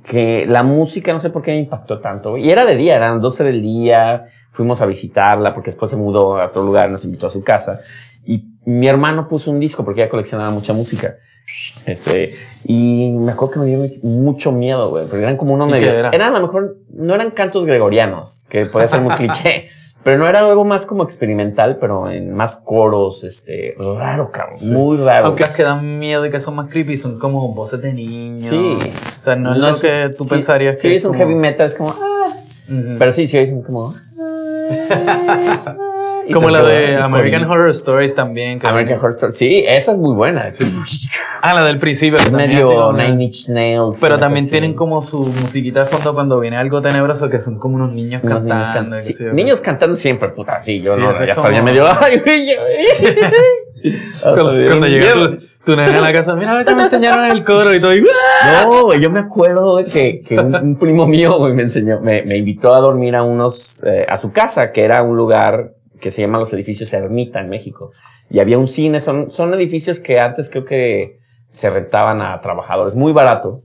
[0.06, 2.38] que la música no sé por qué me impactó tanto.
[2.38, 4.28] Y era de día, eran 12 del día.
[4.52, 7.80] Fuimos a visitarla porque después se mudó a otro lugar, nos invitó a su casa.
[8.26, 11.16] Y mi hermano puso un disco porque ella coleccionaba mucha música.
[11.86, 15.74] Este, y me acuerdo que me dio mucho miedo, güey, porque eran como unos ¿Y
[15.74, 16.10] medio- era?
[16.12, 19.68] Eran a lo mejor, no eran cantos gregorianos, que podía ser muy cliché,
[20.04, 24.98] pero no era algo más como experimental, pero en más coros, este, raro, cabrón, muy
[24.98, 25.28] raro.
[25.28, 28.40] Aunque las que dan miedo y que son más creepy son como voces de niños.
[28.42, 28.78] Sí.
[29.20, 31.36] O sea, no, es lo que tú sí, pensarías sí, que es un como- heavy
[31.36, 32.34] metal, es como, ah,
[32.98, 33.94] pero sí, sí, es como,
[36.28, 37.44] Y Como la de American.
[37.50, 38.60] Horror Stories también.
[38.60, 39.34] que- American Horror Story.
[39.34, 40.46] Sí, esa es muy buena.
[41.42, 42.18] Ah, la del principio.
[42.20, 43.98] Es medio una- Nine Inch Nails.
[44.00, 44.78] Pero también tienen así.
[44.78, 48.44] como su musiquita de fondo cuando viene algo tenebroso, que son como unos niños Unos
[48.44, 48.96] niños cantando.
[48.98, 49.34] can- sí, yo.
[49.34, 50.64] niños cantando siempre, puta.
[50.64, 51.84] Sí, yo Sí, no, eso es ya como- me dio.
[52.02, 52.62] Ay, yo-
[54.22, 55.36] Cuando, cuando miedo.
[55.66, 57.94] tu, nene a la casa, mira, ahorita me enseñaron el coro y todo.
[57.94, 58.02] y-
[58.70, 62.38] No, güey, yo me acuerdo que, que un, un primo mío me enseñó, me, me
[62.38, 65.72] invitó a dormir a unos, eh, a su casa, que era un lugar
[66.04, 67.92] que se llama los edificios Ermita en México.
[68.30, 72.94] Y había un cine, son, son edificios que antes creo que se rentaban a trabajadores,
[72.94, 73.64] muy barato.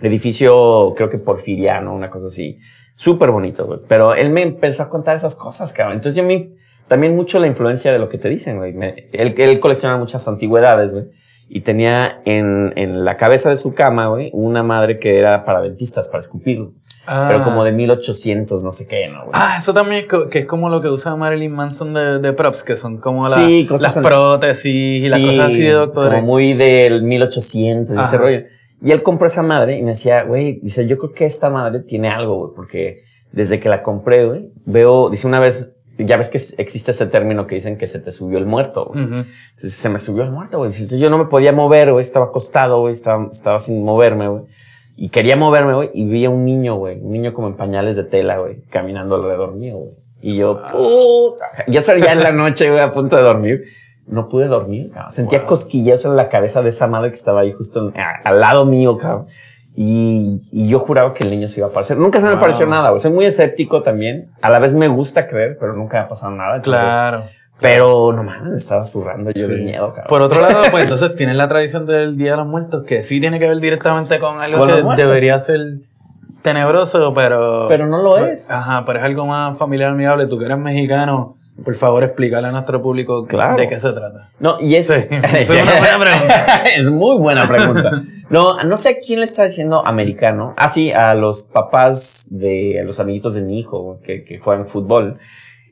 [0.00, 2.58] Edificio, creo que porfiriano, una cosa así.
[2.94, 3.80] Súper bonito, güey.
[3.86, 5.96] Pero él me empezó a contar esas cosas, cabrón.
[5.96, 6.54] Entonces yo me,
[6.88, 8.74] también mucho la influencia de lo que te dicen, güey.
[9.12, 11.04] Él, él colecciona muchas antigüedades, güey.
[11.48, 15.60] Y tenía en, en la cabeza de su cama, güey, una madre que era para
[15.60, 16.70] dentistas, para escupir.
[17.06, 17.26] Ah.
[17.28, 19.20] Pero como de 1800, no sé qué, ¿no?
[19.20, 19.30] güey?
[19.32, 22.64] Ah, eso también es que es como lo que usa Marilyn Manson de, de props,
[22.64, 26.14] que son como la- Sí, las prótesis y las Sí, cosas así de doctores.
[26.20, 28.16] Como muy del 1800, ese Ajá.
[28.16, 28.42] rollo.
[28.82, 31.80] Y él compró esa madre y me decía, güey, dice, yo creo que esta madre
[31.80, 36.28] tiene algo, güey, porque desde que la compré, güey, veo, dice una vez, ya ves
[36.28, 39.04] que existe ese término que dicen que se te subió el muerto, güey.
[39.04, 39.14] Ujú.
[39.54, 40.72] Entonces, se me subió el muerto, güey.
[40.72, 44.42] Dice, yo no me podía mover, güey, estaba acostado, güey, estaba, estaba sin moverme, güey.
[44.96, 47.96] Y quería moverme, güey, y vi a un niño, güey, un niño como en pañales
[47.96, 49.90] de tela, güey, caminando alrededor mío, güey.
[50.22, 51.44] Y yo, puta.
[51.68, 53.64] Ya salía en la noche, güey, a punto de dormir.
[54.06, 55.12] No pude dormir, cabrón.
[55.12, 58.40] Sentía cosquillas en la cabeza de esa madre que estaba ahí justo en- a- al
[58.40, 59.26] lado mío, cabrón.
[59.74, 61.98] Y, y yo juraba que el niño se iba a aparecer.
[61.98, 62.38] Nunca se me Wow.
[62.38, 63.02] apareció nada, güey.
[63.02, 64.30] Soy muy escéptico también.
[64.40, 66.56] A la vez me gusta creer, pero nunca me ha pasado nada.
[66.56, 67.24] Entonces, Claro.
[67.60, 69.64] Pero no mames, me estaba zurrando yo de Sí.
[69.64, 70.06] miedo, cabrón.
[70.08, 73.18] Por otro lado, pues entonces tienes la tradición del Día de los Muertos, que sí
[73.20, 75.06] tiene que ver directamente con algo Con que muertos.
[75.06, 75.60] debería ser
[76.42, 77.66] tenebroso, pero...
[77.68, 78.50] Pero no lo es.
[78.50, 80.26] Ajá, pero es algo más familiar, amigable.
[80.26, 83.56] Tú que eres mexicano, por favor explícale a nuestro público Claro.
[83.56, 84.28] de qué se trata.
[84.38, 84.86] No, y es.
[84.86, 86.46] Sí, es una buena pregunta.
[86.76, 88.02] es muy buena pregunta.
[88.28, 90.54] No, no sé a quién le está diciendo americano.
[90.56, 94.66] Ah, sí, a los papás de a los amiguitos de mi hijo que, que juegan
[94.66, 95.18] fútbol.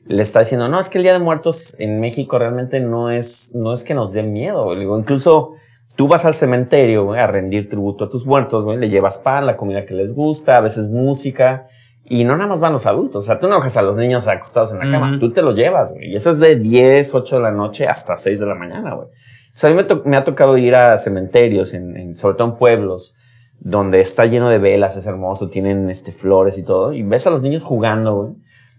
[0.07, 3.51] Le está diciendo, no, es que el Día de Muertos en México realmente no es,
[3.55, 4.73] no es que nos dé miedo.
[4.73, 5.53] Le digo, incluso
[5.95, 9.45] tú vas al cementerio güey, a rendir tributo a tus muertos, güey, le llevas pan,
[9.45, 11.67] la comida que les gusta, a veces música.
[12.07, 13.23] Y no nada más van los adultos.
[13.23, 15.07] O sea, tú no dejas a los niños acostados en la cama.
[15.19, 16.11] Tú te los llevas, güey.
[16.11, 19.07] Y eso es de 10, 8 de la noche hasta 6 de la mañana, güey.
[19.07, 22.57] O sea, a mí me, ha tocado ir a cementerios, en, en- sobre todo en
[22.57, 23.15] pueblos,
[23.59, 26.93] donde está lleno de velas, es hermoso, tienen este, flores y todo.
[26.93, 28.33] Y ves a los niños jugando, güey.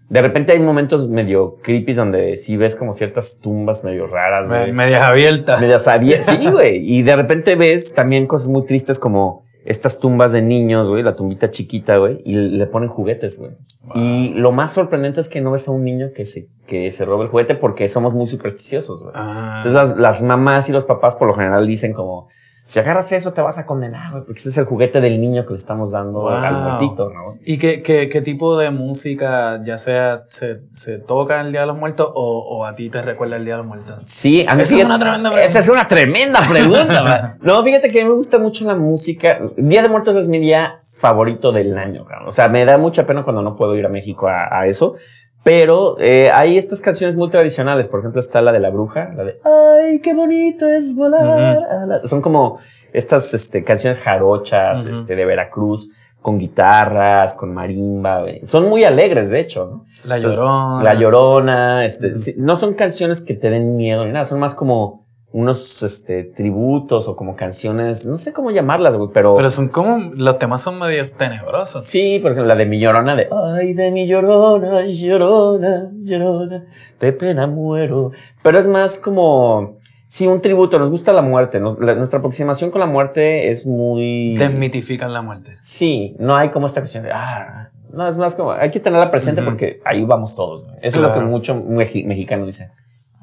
[0.09, 4.47] De repente hay momentos medio creepy donde sí ves como ciertas tumbas medio raras.
[4.47, 5.59] Me- medias abiertas.
[5.59, 6.37] Medias abiertas.
[6.39, 6.77] Sí, güey.
[6.81, 11.17] Y de repente ves también cosas muy tristes como estas tumbas de niños, güey, la
[11.17, 13.51] tumbita chiquita, güey, y le ponen juguetes, güey.
[13.95, 17.03] Y lo más sorprendente es que no ves a un niño que se, que se
[17.03, 19.13] robe el juguete porque somos muy supersticiosos, güey.
[19.13, 19.61] Ah.
[19.65, 22.29] Entonces las, las mamás y los papás por lo general dicen como,
[22.67, 25.45] si agarras eso te vas a condenar, güey, porque ese es el juguete del niño
[25.45, 26.29] que le estamos dando Wow.
[26.29, 27.37] al muertito, ¿no?
[27.45, 31.67] ¿Y qué, qué, qué tipo de música, ya sea se, se toca el Día de
[31.67, 33.99] los Muertos o, o a ti te recuerda el Día de los Muertos?
[34.05, 35.49] Sí, a mí Esa es una tremenda pregunta.
[35.49, 37.37] Esa es una tremenda pregunta.
[37.41, 39.39] no, fíjate que a mí me gusta mucho la música.
[39.55, 42.27] Día de Muertos es mi día favorito del año, cabrón.
[42.27, 44.95] O sea, me da mucha pena cuando no puedo ir a México a, a eso.
[45.43, 47.87] Pero eh, hay estas canciones muy tradicionales.
[47.87, 51.57] Por ejemplo, está la de la bruja, la de Ay, qué bonito es volar.
[51.69, 52.01] a la-".
[52.07, 52.59] Son como
[52.91, 55.89] estas este, canciones jarochas este, de Veracruz,
[56.21, 58.21] con guitarras, con marimba.
[58.21, 58.45] güey.
[58.45, 59.85] Son muy alegres, de hecho, ¿no?
[60.03, 60.83] La Entonces, Llorona.
[60.83, 65.06] La Llorona, este, no son canciones que te den miedo ni nada, son más como
[65.37, 69.99] unos este, tributos o como canciones, no sé cómo llamarlas, güey, pero, Pero son como,
[70.15, 71.85] los temas son medio tenebrosos.
[71.85, 76.65] sí, por ejemplo, la de mi Llorona de Ay, de mi Llorona, Llorona, Llorona,
[76.99, 78.11] de pena muero.
[78.41, 82.71] Pero es más como, sí, un tributo, nos gusta la muerte, nos- la- nuestra aproximación
[82.71, 84.35] con la muerte es muy...
[84.37, 85.51] Desmitifican la muerte.
[85.61, 89.11] Sí, no hay como esta cuestión de, ah, no, es más como, hay que tenerla
[89.11, 90.63] presente porque ahí vamos todos.
[90.65, 90.77] güey.
[90.81, 92.71] Eso es lo que mucho mexicano dice.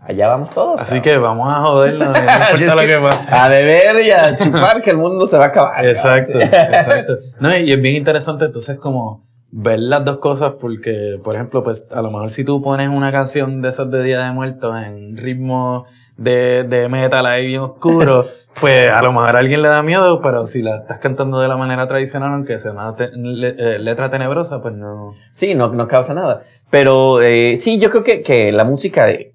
[0.06, 0.80] Allá vamos todos.
[0.80, 1.02] Así cabrón.
[1.02, 3.34] que vamos a jodernos, no importa lo que que pase.
[3.34, 5.72] A beber y a chupar que el mundo se va a acabar.
[5.74, 5.90] cabrón.
[5.90, 6.44] Exacto, Sí.
[6.52, 7.12] exacto.
[7.40, 11.84] No, y es bien interesante entonces como ver las dos cosas porque, por ejemplo, pues
[11.92, 15.16] a lo mejor si tú pones una canción de esas de Día de Muertos en
[15.16, 15.86] ritmo
[16.16, 18.26] de, de metal ahí bien oscuro,
[18.60, 21.48] pues a lo mejor a alguien le da miedo, pero si la estás cantando de
[21.48, 25.14] la manera tradicional, aunque sea una te- le- eh, letra tenebrosa, pues no.
[25.32, 26.42] Sí, no, no causa nada.
[26.70, 29.33] Pero eh, sí, yo creo que, que la música, eh,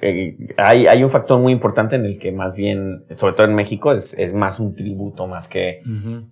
[0.00, 3.54] eh, hay, hay un factor muy importante en el que más bien, sobre todo en
[3.54, 5.80] México, es, es más un tributo, más que...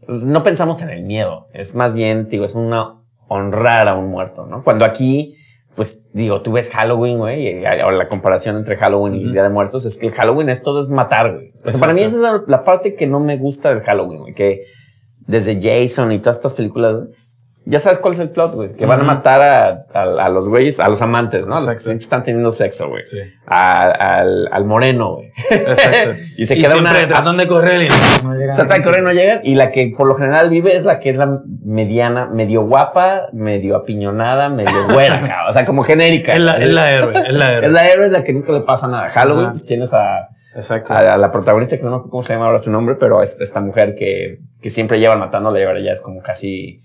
[0.06, 4.46] No pensamos en el miedo, es más bien, digo, es una honrar a un muerto,
[4.46, 4.62] ¿no?
[4.62, 5.36] Cuando aquí,
[5.74, 9.32] pues digo, tú ves Halloween, güey, ahora la comparación entre Halloween y.
[9.32, 11.52] Día de Muertos es que el Halloween es todo es matar, güey.
[11.64, 14.20] O sea, para mí esa es la, la parte que no me gusta del Halloween,
[14.20, 14.64] güey, que
[15.26, 17.08] desde Jason y todas estas películas,
[17.66, 20.48] ya sabes cuál es el plot, güey, que van a matar a, a- a los
[20.48, 21.54] güeyes, a los amantes, ¿no?
[21.54, 21.84] A los que Exacto.
[21.88, 23.06] siempre están teniendo sexo, güey.
[23.06, 23.18] Sí.
[23.46, 25.32] A- al, al moreno, güey.
[25.50, 26.14] Exacto.
[26.36, 27.08] y se queda siempre una...
[27.08, 27.88] tratan de correr y
[28.24, 29.40] no llegan a Trata de correr y no llegan.
[29.44, 33.28] Y la que por lo general vive es la que es la mediana, medio guapa,
[33.32, 35.50] medio apiñonada, medio güera, cabrón.
[35.50, 36.34] O sea, como genérica.
[36.34, 37.66] Es la, es la héroe, es la héroe.
[37.68, 39.08] Es la héroe, es la que nunca le pasa nada.
[39.08, 39.52] Halloween, Ajá.
[39.52, 40.92] pues, tienes a, Exacto.
[40.92, 43.40] a, a la protagonista, que no acuerdo cómo se llama ahora su nombre, pero es
[43.40, 46.82] esta mujer que, que siempre llevan matándola y ahora ya es como casi.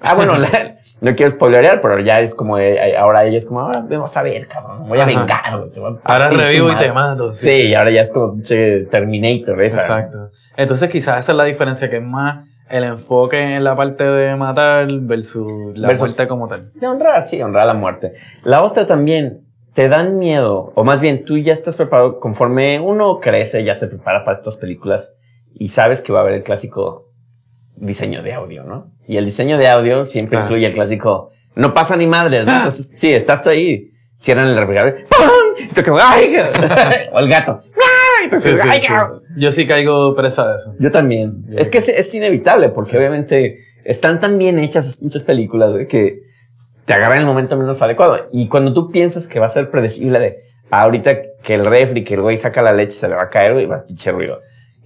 [0.00, 3.60] Ah, bueno, la- no quiero spoilerear, pero ya es como, eh, ahora ella es como,
[3.60, 5.18] ahora vamos a ver, cabrón, voy a Ajá.
[5.18, 6.86] vengar, te voy a Ahora revivo y madre".
[6.88, 7.32] te mato.
[7.32, 9.80] Sí, y ahora ya es como pinche Terminator, esa.
[9.80, 10.30] Exacto.
[10.56, 14.36] Entonces quizás esa es la diferencia, que es más el enfoque en la parte de
[14.36, 16.70] matar versus la Versus- muerte como tal.
[16.74, 18.14] De honrar, sí, honrar la muerte.
[18.44, 23.20] La otra también, te dan miedo, o más bien tú ya estás preparado, conforme uno
[23.20, 25.14] crece, ya se prepara para estas películas
[25.54, 27.07] y sabes que va a haber el clásico
[27.80, 28.86] diseño de audio, ¿no?
[29.06, 30.42] Y el diseño de audio siempre Ah.
[30.42, 32.56] incluye el clásico, no pasa ni madres, ¿no?
[32.56, 35.28] Entonces, sí, estás ahí, cierran el refrigerador, ¡pum!
[35.58, 36.36] Y tú como, ¡ay!
[37.12, 38.30] o el gato, ¡ay!
[38.40, 38.88] Sí, sí, ¡ay, sí.
[39.36, 40.74] Yo sí caigo presa de eso.
[40.78, 41.44] Yo también.
[41.48, 45.86] Yo es que es, es inevitable, porque obviamente están tan bien hechas muchas películas güey,
[45.88, 46.20] que
[46.84, 48.28] te agarran en el momento menos adecuado.
[48.32, 50.36] Y cuando tú piensas que va a ser predecible de
[50.70, 53.30] "Ah, ahorita que el refri, que el güey saca la leche, se le va a
[53.30, 54.40] caer, y va a pinche ruido.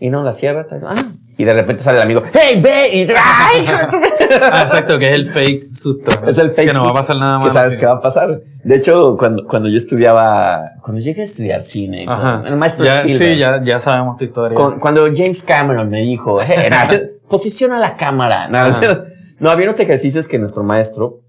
[0.05, 1.05] Y no, la cierra, ah,
[1.39, 2.89] y de repente sale el amigo, ¡Hey, ve!
[2.93, 3.63] Y ¡ay!
[3.63, 4.35] hijo de tu-".
[4.43, 6.11] Ah, exacto, que es el fake susto.
[6.21, 6.29] ¿no?
[6.29, 7.53] Es el fake Que no va a pasar nada Que más.
[7.53, 8.41] sabes que va a pasar.
[8.65, 13.03] De hecho, cuando, cuando yo estudiaba, cuando llegué a estudiar cine, con el maestro Ya,
[13.03, 14.57] Spielberg, sí, ya, ya sabemos tu historia.
[14.57, 16.91] con- cuando James Cameron me dijo, "Hey, na-
[17.29, 18.49] posiciona la cámara.
[18.49, 19.05] No, Ajá.
[19.39, 21.21] no, había unos ejercicios que nuestro maestro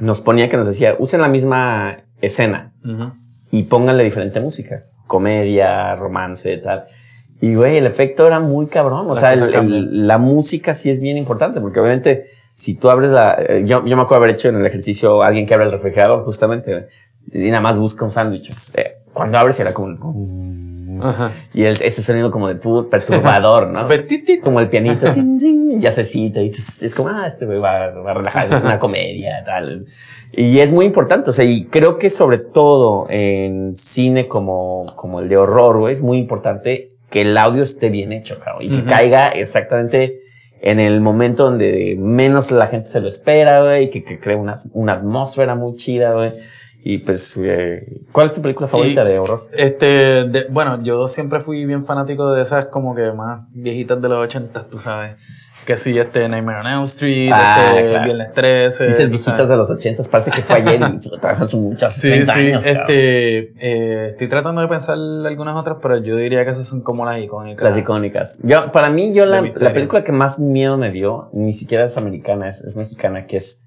[0.00, 2.72] nos ponía que nos decía, usen la misma escena
[3.52, 4.80] y pónganle diferente música.
[5.06, 6.86] Comedia, romance, tal.
[7.40, 9.06] Y güey, el efecto era muy cabrón.
[9.10, 12.88] O La sea, el- el- la música sí es bien importante, porque obviamente si tú
[12.90, 13.36] abres la...
[13.38, 16.24] eh, Yo, yo me acuerdo haber hecho en el ejercicio alguien que abre el refrigerador,
[16.24, 16.88] justamente,
[17.32, 18.50] y nada más busca un sándwich.
[18.74, 19.96] Eh, Cuando abres era como...
[21.02, 21.32] Ajá.
[21.52, 23.86] Y el, ese sonido como de tu perturbador, ¿no?
[24.42, 28.14] Como el pianito, tin, tin, yacecito, y es como, ah, este güey va, va a
[28.14, 29.84] relajar, es una comedia, tal.
[30.32, 35.20] Y es muy importante, o sea, y creo que sobre todo en cine como, como
[35.20, 38.68] el de horror, güey, es muy importante que el audio esté bien hecho, cabrón, y
[38.68, 40.20] que caiga exactamente
[40.60, 44.56] en el momento donde menos la gente se lo espera, güey, que, que crea una,
[44.72, 46.30] una atmósfera muy chida, güey.
[46.82, 49.48] Y pues, eh, ¿cuál es tu película favorita Y- de horror?
[49.52, 49.86] Este,
[50.24, 54.18] de- bueno, yo siempre fui bien fanático de esas como que más viejitas de los
[54.18, 55.16] 80, tú sabes.
[55.66, 58.04] Que sí, este Nightmare on Elm Street, Ah, este claro.
[58.04, 58.86] Viernes 13.
[58.86, 62.32] Dices viejitas de los ochentas, parece que fue ayer y puta, hace muchas Sí, 30
[62.34, 66.68] sí, años, este, eh, estoy tratando de pensar algunas otras, pero yo diría que esas
[66.68, 67.68] son como las icónicas.
[67.68, 68.38] Las icónicas.
[68.44, 71.96] Yo, para mí, yo la, la película que más miedo me dio, ni siquiera es
[71.96, 73.60] americana, es, es mexicana, que es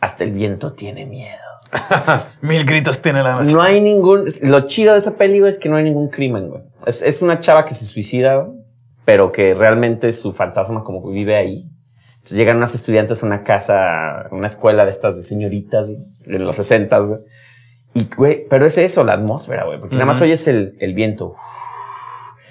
[0.00, 1.38] Hasta el viento tiene miedo.
[2.42, 3.54] Mil gritos tiene la noche.
[3.54, 4.26] No hay ningún.
[4.42, 6.62] Lo chido de esa peli, güey, es que no hay ningún crimen, güey.
[6.84, 8.58] Es, es una chava que se suicida, güey,
[9.06, 11.70] pero que realmente su fantasma como que vive ahí.
[12.16, 16.56] Entonces llegan unas estudiantes a una casa, una escuela de estas de señoritas, de los
[16.56, 17.20] 60, güey.
[17.94, 21.36] Y, güey, pero es eso, la atmósfera, güey, porque nada más oyes el, el viento.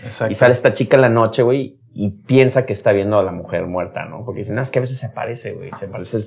[0.02, 0.32] Exacto.
[0.32, 3.34] Y sale esta chica en la noche, güey, y piensa que está viendo a la
[3.34, 4.24] mujer muerta, ¿no?
[4.24, 6.20] Porque dice, no, es que a veces se aparece, güey, se aparece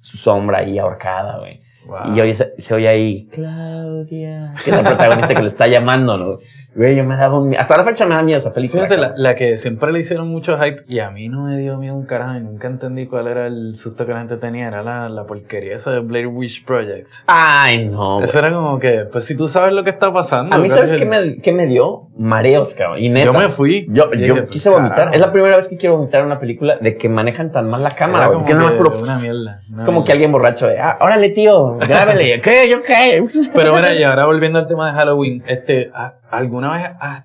[0.00, 1.62] su sombra ahí ahorcada, güey.
[1.86, 2.16] Wow.
[2.16, 6.16] Y oye, se, se oye ahí, Claudia, que es la protagonista que le está llamando,
[6.16, 6.38] ¿no?
[6.76, 7.62] Güey, yo me daba un miedo.
[7.62, 8.82] Hasta la fecha me da miedo esa película.
[8.82, 11.78] Fíjate, la, la que siempre le hicieron mucho hype y a mí no me dio
[11.78, 14.68] miedo un carajo y nunca entendí cuál era el susto que la gente tenía.
[14.68, 17.12] Era la, la porquería esa de Blair Witch Project.
[17.26, 18.16] Ay, no.
[18.16, 18.26] güey.
[18.28, 20.54] Eso era como que, pues si tú sabes lo que está pasando.
[20.54, 22.08] A mí, ¿cuál ¿sabes es qué el- me, qué me dio?
[22.18, 22.98] Mareos, cabrón.
[23.02, 23.86] Y neta, Yo me fui.
[23.88, 24.96] Yo, Dije, yo pues, quise vomitar.
[24.96, 25.14] carajo.
[25.14, 27.82] Es la primera vez que quiero vomitar en una película de que manejan tan mal
[27.82, 28.40] la cámara, güey.
[28.44, 29.62] como Que puro- una mierda.
[29.78, 32.38] Es como que alguien borracho de, ah, órale, tío, grábele.
[32.42, 32.68] ¿Qué?
[32.68, 33.22] ¿Yo qué?
[33.54, 37.24] Pero mira, y ahora volviendo al tema de Halloween, este, ¿a- ¿alguna vez has-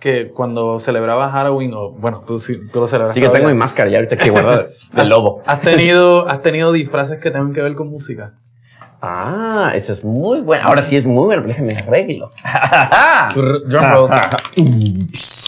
[0.00, 3.54] que cuando celebrabas Halloween, o bueno, tú, sí- tú lo celebras Sí que tengo mi
[3.54, 5.42] máscara ya ahorita que guardar del lobo.
[5.46, 8.34] ¿Has tenido, ¿Has tenido disfraces que tengan que ver con música?
[9.00, 10.64] Ah, esa es muy buena.
[10.64, 12.30] Ahora sí es muy buena, pero déjame arreglo.
[13.34, 14.10] Dr- Drum roll.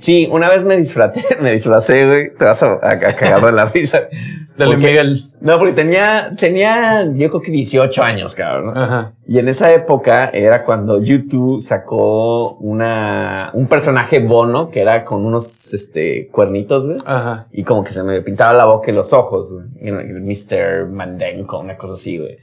[0.00, 2.34] Sí, una vez me disfraté, me disfracé, güey.
[2.34, 4.08] Te vas a, a, a cagar de la risa.
[4.56, 5.24] Luis Porque- Miguel.
[5.42, 8.76] No, porque tenía, tenía, yo creo que 18 años, cabrón.
[8.76, 9.12] Ajá.
[9.26, 15.24] Y en esa época era cuando YouTube sacó una, un personaje bono que era con
[15.24, 16.98] unos, este, cuernitos, güey.
[17.06, 17.46] Ajá.
[17.52, 19.64] Y como que se me pintaba la boca y los ojos, güey.
[19.92, 20.88] Mr.
[20.90, 22.38] Mandenko, una cosa así, güey.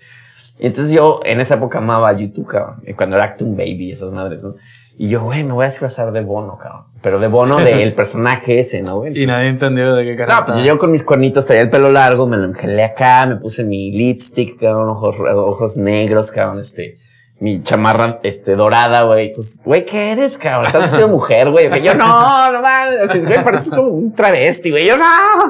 [0.60, 2.82] Y entonces yo en esa época amaba a YouTube, cabrón.
[2.96, 4.56] Cuando era Actum Baby esas madres, ¿no?
[4.98, 6.84] Y yo, güey, me voy a disfrazar de Bono, cabrón.
[7.04, 9.18] Pero de Bono del personaje ese, ¿no, güey?
[9.22, 10.46] Y nadie entendió de qué No, carajo.
[10.54, 13.64] pues yo con mis cuernitos, traía el pelo largo, me lo engelé acá, me puse
[13.64, 16.98] mi lipstick, cabrón, ojos, ojos negros, cabrón, este,
[17.40, 19.28] mi chamarra, este, dorada, güey.
[19.28, 20.68] Entonces, güey, ¿qué eres, cabrón?
[20.68, 21.70] Estás de mujer, güey.
[21.70, 24.88] Que yo, no, no mames, así, güey, pareces como un travesti, güey.
[24.88, 25.06] Yo, no.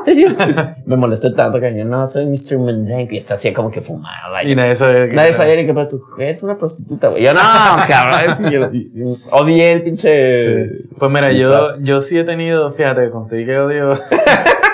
[0.85, 2.59] me molesté tanto que yo, no, soy Mr.
[2.59, 4.43] Mendenko y está así como que fumaba.
[4.43, 5.97] Y nadie sabía qué Nadie sabía ni qué pasó.
[5.97, 7.23] Tú eres una prostituta, güey.
[7.23, 7.41] Yo, no,
[7.87, 8.35] cabrón.
[8.35, 8.69] Sí, yo,
[9.31, 10.67] odié el pinche.
[10.67, 10.89] Sí.
[10.97, 13.91] Pues mira, yo, yo sí he tenido, fíjate, contigo que odio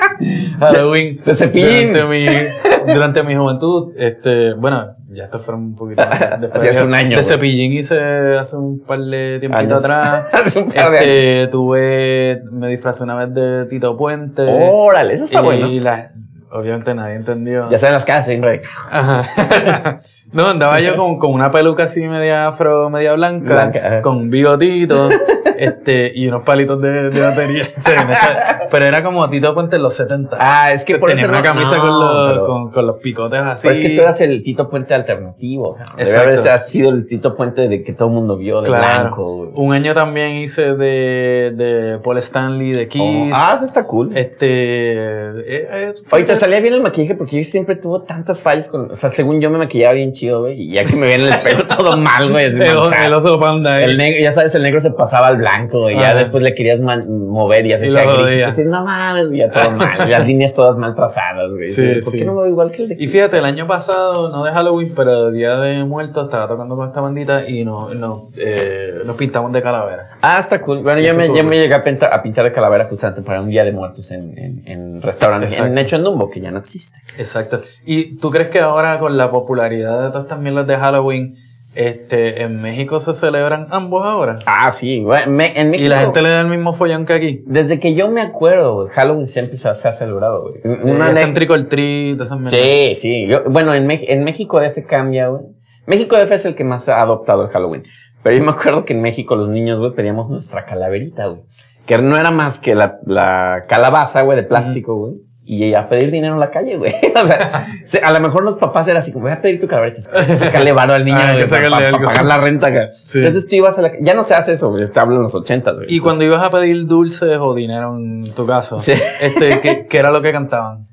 [0.60, 1.20] Halloween.
[1.26, 1.94] De cepillín.
[1.94, 6.70] Durante mi, durante mi juventud, este, bueno, ya esto fue un poquito más después.
[6.70, 7.26] Hace un año, De güey.
[7.26, 8.00] cepillín hice
[8.38, 9.84] hace un par de tiempito Años.
[9.84, 10.26] atrás.
[10.34, 14.42] Hace un par de Este, tuve, me disfrazé una vez de Tito Puente.
[14.44, 15.68] Órale, eso está y bueno.
[15.82, 16.10] la-
[16.54, 17.70] obviamente nadie entendió.
[17.70, 18.62] Ya saben las caras, siempre.
[18.92, 20.00] Ajá.
[20.32, 24.30] no, andaba yo con, con una peluca así media afro, media blanca, Blanca, con un
[24.30, 25.10] bigotito,
[25.58, 27.66] este, y unos palitos de, de batería.
[28.72, 30.36] Pero era como Tito Puente en los 70.
[30.40, 32.98] Ah, es que por Tenía una no- camisa no, con, los, pero- con, con los
[32.98, 33.68] picotes así.
[33.68, 35.78] Pero es que tú eras el Tito Puente alternativo.
[35.96, 36.50] Debe Exacto.
[36.50, 39.00] haber sido el Tito Puente de que todo el mundo vio, de Claro.
[39.02, 39.52] blanco.
[39.54, 43.32] Un año también hice de, de Paul Stanley, de Oh, Kiss.
[43.36, 44.10] ah, eso está cool.
[44.18, 44.48] Este.
[44.48, 45.94] eh, eh,
[46.26, 48.92] te salía bien el maquillaje porque yo siempre tuve tantas fallas con.
[48.92, 50.62] O sea, según yo me maquillaba bien chido, güey.
[50.62, 52.46] Y ya que me veía en el espejo todo mal, güey.
[52.48, 53.80] así el, el oso panda.
[53.80, 53.86] eh.
[53.86, 56.80] El negro, ya sabes, el negro se pasaba al blanco y ya después le querías
[56.80, 58.38] man- mover y ya se Y hacía lo gris.
[58.38, 60.10] Y así, no mames, ya todo mal.
[60.10, 61.68] Las líneas todas mal trazadas, güey.
[61.68, 62.20] Sí, ¿Por sí.
[62.20, 64.52] qué no me veo igual que el de Y fíjate, el año pasado, no de
[64.52, 68.96] Halloween, pero de Día de Muertos, estaba tocando con esta bandita y nos, nos, eh,
[69.06, 70.10] nos pintamos de calavera.
[70.22, 70.82] Ah, está cool.
[70.82, 73.64] Bueno, yo me, me llegué a pintar, a pintar de calavera justamente para un día
[73.64, 75.58] de muertos en, en, en restaurantes.
[75.60, 76.98] En hecho en Dumbo, que ya no existe.
[77.18, 77.62] Exacto.
[77.86, 81.36] ¿Y tú crees que ahora con la popularidad de todas estas mierdas de Halloween,
[81.76, 84.40] este, en México se celebran ambos ahora?
[84.46, 85.04] Ah, sí.
[85.04, 87.44] güey, me- en México, Y la gente le da el mismo follón que aquí.
[87.48, 90.80] Desde que yo me acuerdo, Halloween siempre se ha, se ha celebrado, güey.
[90.84, 92.50] Una céntrico el tri, todas esas.
[92.50, 93.28] Sí, sí.
[93.28, 95.44] Yo- bueno, en, en México DF cambia, güey.
[95.86, 97.84] México DF es el que más ha adoptado el Halloween.
[98.24, 101.42] Pero yo me acuerdo que en México los niños, güey, pedíamos nuestra calaverita, güey.
[101.86, 105.16] Que no era más que la, la calabaza, güey, de plástico, güey.
[105.46, 106.94] Y a pedir dinero en la calle, güey.
[107.22, 109.68] O sea, se- a lo mejor los papás eran así como, voy a pedir tu
[109.68, 110.02] calaverita.
[110.38, 112.06] Sacarle varo al niño, Ah, güey, que para, sacarle algo.
[112.06, 112.94] pagar la renta.
[112.96, 113.18] Sí.
[113.20, 113.92] Entonces tú ibas a la...
[114.00, 114.90] Ya no se hace eso, güey.
[114.90, 115.88] Te hablo en los ochentas, güey.
[115.94, 118.94] Y cuando ibas a pedir dulces o dinero en tu caso, Sí.
[119.20, 120.86] este, ¿qué, qué era lo que cantaban?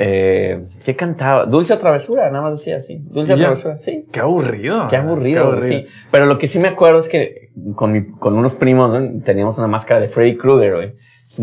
[0.00, 1.44] Eh, ¿Qué cantaba?
[1.46, 2.98] Dulce o travesura, nada más decía así.
[3.10, 4.06] Dulce o travesura, sí.
[4.12, 4.88] Qué aburrido.
[4.88, 5.86] Qué aburrido, sí.
[6.10, 9.22] Pero lo que sí me acuerdo es que con, mi- con unos primos ¿no?
[9.24, 10.94] teníamos una máscara de Freddy Krueger, güey.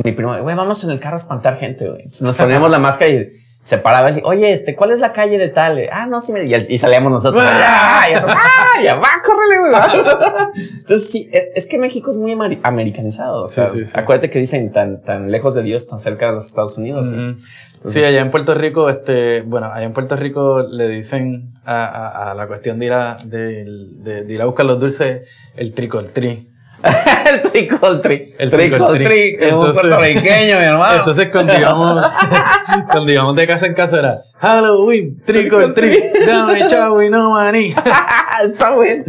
[0.03, 2.03] Mi primo, güey, vamos en el carro a espantar gente, güey.
[2.19, 3.31] Nos poníamos la máscara y
[3.61, 5.79] se paraba y oye, este, ¿cuál es la calle de tal?
[5.91, 6.45] Ah, no, sí me...
[6.45, 7.43] Y, y salíamos nosotros.
[7.45, 8.05] ¡Ah!
[8.09, 8.81] Y nosotros, ¡ah!
[8.83, 9.71] Ya va, córrele, güey.
[9.71, 10.51] va".
[10.79, 13.43] Entonces, sí, es es que México es muy ameri- americanizado.
[13.45, 13.91] O Sí, sea, sí, sí.
[13.95, 17.07] Acuérdate que dicen tan, tan lejos de Dios, tan cerca de los Estados Unidos.
[17.88, 22.31] Sí, allá en Puerto Rico, este, bueno, allá en Puerto Rico le dicen a, a-
[22.31, 25.73] a la cuestión de ir a, de, de- de ir a buscar los dulces el
[25.73, 26.49] tricol tri.
[27.31, 28.36] El tricoltri.
[28.38, 29.38] El tricoltri.
[29.39, 30.95] Es un puertorriqueño, mi hermano.
[30.99, 32.01] Entonces cuando íbamos,
[32.91, 37.73] cuando íbamos de casa en casa era Halloween, tricol tri, dame chavo y no maní.
[38.45, 39.03] Está bueno.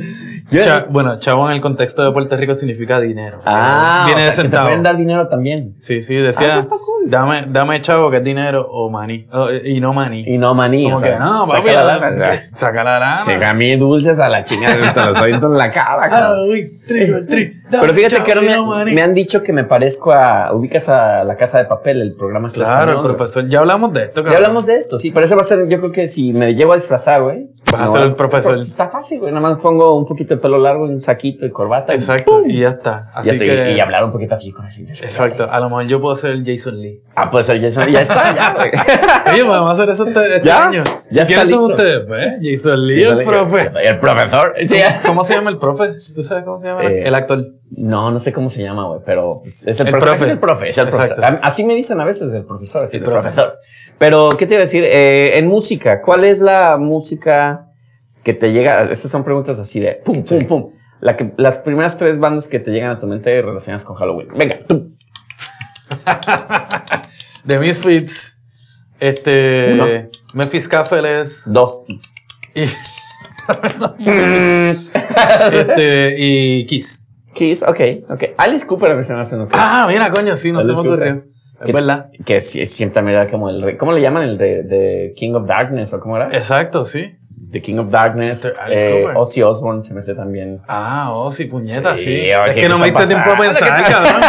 [0.61, 3.41] Cha- bueno, chavo en el contexto de Puerto Rico significa dinero.
[3.45, 4.67] Ah, viene o de sea, que te centavo.
[4.69, 5.75] pueden dar dinero también.
[5.77, 7.11] Sí, sí, Ah, decía, está cool.
[7.11, 10.23] dame, dame chavo que es dinero o maní, o- y no maní.
[10.25, 10.85] Y no maní.
[10.85, 12.41] Como o sea, que no, saca papi, la la- lana.
[12.55, 13.39] saca la lana.
[13.39, 16.09] Gamí dulces a la chingada, te los en la cara.
[16.09, 16.49] cabrón.
[16.87, 20.53] Tri, dame Pero fíjate que ahora y me, me han dicho que me parezco a.
[20.55, 23.49] Ubicas a la casa de papel, el programa este Claro, el profesor.
[23.49, 24.33] Ya hablamos de esto, güey.
[24.33, 24.57] Ya cabrón.
[24.57, 25.11] hablamos de esto, sí.
[25.11, 27.49] Pero eso va a ser, yo creo que si me llevo a disfrazar, güey.
[27.73, 28.59] Vas a no, ser el profesor.
[28.59, 29.33] Está fácil, güey.
[29.33, 31.93] Nada más pongo un poquito de pelo largo, un saquito y corbata.
[31.93, 32.49] y Exacto, ¡pum!
[32.49, 33.09] y ya está.
[33.17, 33.73] Y, Así así, que.
[33.73, 34.83] y hablar un poquito así con así.
[34.83, 37.03] Exacto, a lo mejor yo puedo ser Jason Lee.
[37.17, 37.69] Ah, pues ya, ya
[38.03, 38.71] está, ya, güey.
[39.33, 40.67] Oye, podemos hacer eso este, este ¿Ya?
[40.67, 40.85] año.
[41.11, 42.01] Ya está ¿Quiénes son ustedes?
[42.07, 43.71] Pues, Jason Lee, el profe.
[43.83, 44.55] El profesor.
[44.67, 45.03] Ya.
[45.05, 45.95] ¿Cómo se llama el profe?
[46.15, 47.47] ¿Tú sabes cómo se llama el- Eh, el actor?
[47.71, 50.07] No, no sé cómo se llama, güey, pero pues, es el, El profe.
[50.07, 50.25] profe.
[50.25, 51.15] Es el profe, es el Exacto.
[51.17, 51.41] profesor.
[51.43, 53.21] Así me dicen a veces el profesor, El el, profe.
[53.23, 53.55] profesor.
[53.99, 54.85] Pero, ¿qué te iba a decir?
[54.85, 57.69] Eh, en música, ¿cuál es la música
[58.23, 58.91] que te llega?
[58.91, 60.71] Estas son preguntas así de pum, pum, pum.
[61.01, 64.29] La que, las primeras tres bandas que te llegan a tu mente relacionadas con Halloween.
[64.37, 64.83] Venga, tum.
[67.47, 68.39] The Misfits,
[68.99, 69.87] este, Uno.
[70.35, 71.83] Memphis Cafés dos.
[72.55, 72.65] y,
[75.53, 77.03] este, y Kiss.
[77.35, 78.23] Kiss, ok, ok.
[78.39, 80.73] Alice Cooper me se me hace uno que- Ah, mira, coño, sí, no se me
[80.75, 81.15] Alice ocurrió.
[81.15, 81.37] Cooper.
[81.69, 82.11] Es verdad.
[82.25, 83.77] Que siempre era como el rey.
[83.77, 84.23] ¿Cómo le llaman?
[84.25, 86.27] El de, de King of Darkness o cómo era?
[86.29, 87.17] Exacto, sí.
[87.51, 88.45] The King of Darkness.
[88.45, 88.55] Mr.
[88.61, 89.17] Alice eh, Cooper.
[89.17, 90.61] Ozzy Osbourne se me hace también.
[90.69, 92.11] Ah, oh, sí, puñeta, Sí, sí.
[92.11, 94.23] oye, Es ¿qué que no me diste tiempo a pensar, ¿Qué cabrón.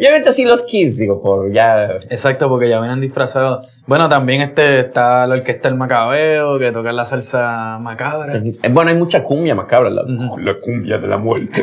[0.00, 1.98] Obviamente así los Kiss, digo, por ya.
[2.08, 3.68] Exacto, porque ya vienen disfrazados.
[3.86, 8.36] Bueno, también este está la orquesta El Macabeo, que toca la salsa macabra.
[8.36, 9.90] Eh, Bueno, hay mucha cumbia macabra.
[9.90, 11.62] La, la cumbia de la muerte.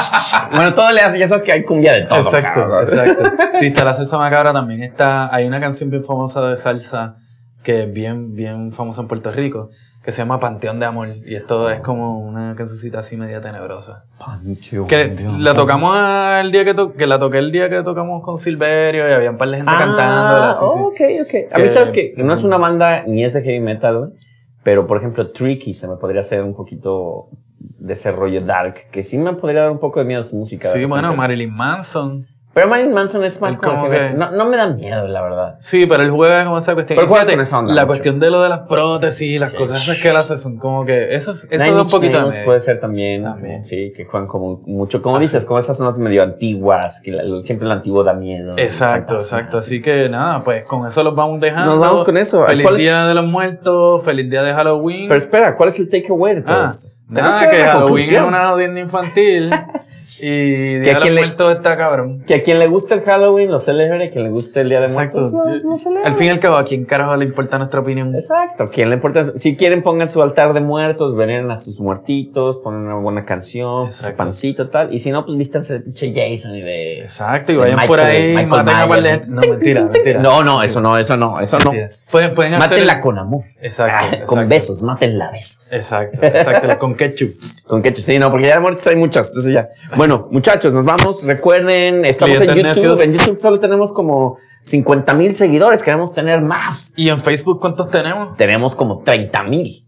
[0.52, 2.18] bueno, todo le hace, ya sabes que hay cumbia de todo.
[2.18, 2.82] Exacto, cabrón.
[2.84, 3.24] exacto.
[3.60, 4.82] Sí, está la salsa macabra también.
[4.82, 7.16] Está, hay una canción bien famosa de salsa
[7.62, 9.70] que es bien, bien famosa en Puerto Rico,
[10.08, 11.08] que se llama Panteón de Amor.
[11.26, 14.06] Y esto es como una cancioncita así media tenebrosa.
[14.18, 15.94] Panteón Que la tocamos
[16.40, 19.30] el día que, to- que la toqué el día que tocamos con Silverio y había
[19.30, 20.54] un par de gente Ah, cantándola.
[20.54, 20.80] Sí, sí.
[20.80, 21.52] ok, ok.
[21.54, 24.14] A mí, sabes que no es una banda ni es de heavy metal.
[24.62, 27.28] Pero, por ejemplo, Tricky se me podría hacer un poquito
[27.58, 30.70] de ese rollo dark, que sí me podría dar un poco de miedo su música.
[30.70, 31.14] Sí, bueno.
[31.14, 32.26] Marilyn Manson.
[32.58, 35.22] Pero Marilyn Manson es más como, como que, que- no, no me da miedo, la
[35.22, 35.58] verdad.
[35.60, 36.96] Sí, pero él juega con esa cuestión.
[36.98, 37.86] Pero fíjate, con esa onda la mucho.
[37.86, 39.56] cuestión de lo de las prótesis y las Sí.
[39.56, 41.14] cosas esas que él hace son como que.
[41.14, 43.64] Eso, es- eso da un poquito puede ser también, También.
[43.64, 47.22] sí, que juegan como mucho, como Ah, dices, como esas notas medio antiguas, que la-
[47.44, 48.54] siempre lo antiguo da miedo.
[48.56, 49.60] Exacto, exacto.
[49.60, 49.76] sí.
[49.76, 51.76] Así que nada, pues con eso los vamos dejando.
[51.76, 52.42] Nos vamos con eso.
[52.42, 52.80] Feliz ¿Cuál es?
[52.80, 55.06] día de los muertos, feliz día de Halloween.
[55.08, 56.88] Pero espera, ¿cuál es el takeaway de todo ah, esto?
[57.08, 58.22] Nada, que la Halloween conclusión.
[58.24, 59.50] es una audiencia infantil
[60.20, 62.22] y Día de a quien le- Muertos está cabrón.
[62.26, 64.80] Que a quien le guste el Halloween lo celebre, a quien le guste el Día
[64.80, 64.88] de.
[64.88, 66.04] Muertos lo, lo celebre.
[66.08, 68.14] Al fin y al cabo, ¿a quién carajo le importa nuestra opinión?
[68.14, 69.32] Exacto, quien le importa.
[69.38, 73.92] Si quieren, pongan su altar de muertos, veneren a sus muertitos, ponen una buena canción,
[73.92, 74.92] su pancito, tal.
[74.94, 77.00] Y si no, pues vístanse de pinche Jason y de.
[77.02, 79.16] Exacto, y de vayan por ahí, Michael maten a.
[79.26, 80.20] No, mentira, mentira.
[80.20, 81.72] No, no, eso no, eso no, eso no.
[82.10, 83.00] Pueden, hacer.
[83.00, 83.42] Con amor.
[83.60, 84.26] Exacto, Ah, exacto.
[84.26, 85.72] Con besos, mátenla besos.
[85.72, 86.78] Exacto, exacto.
[86.78, 87.30] con ketchup.
[87.68, 89.28] Con ketchup, sí, no, porque ya de muertes hay muchas.
[89.28, 89.68] Entonces ya.
[89.94, 91.24] Bueno, muchachos, nos vamos.
[91.24, 92.62] Recuerden, estamos en YouTube.
[92.62, 93.00] necios.
[93.00, 95.82] En YouTube solo tenemos como 50 mil seguidores.
[95.82, 96.92] Queremos tener más.
[96.96, 98.36] ¿Y en Facebook cuántos tenemos?
[98.36, 99.84] Tenemos como 30 mil.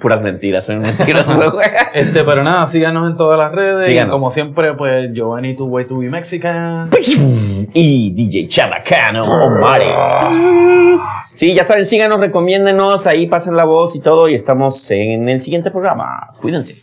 [0.00, 1.66] Puras mentiras, soy mentiroso, güey.
[1.94, 3.86] Este, pero nada, síganos en todas las redes.
[3.86, 4.10] Síganos.
[4.10, 6.90] Y como siempre, pues, Giovanni, tu way to be Mexican.
[7.74, 9.94] y DJ Chabacano Omare.
[11.34, 15.40] Sí, ya saben, síganos, recomiéndenos, ahí pasen la voz y todo, y estamos en el
[15.42, 16.30] siguiente programa.
[16.40, 16.82] Cuídense.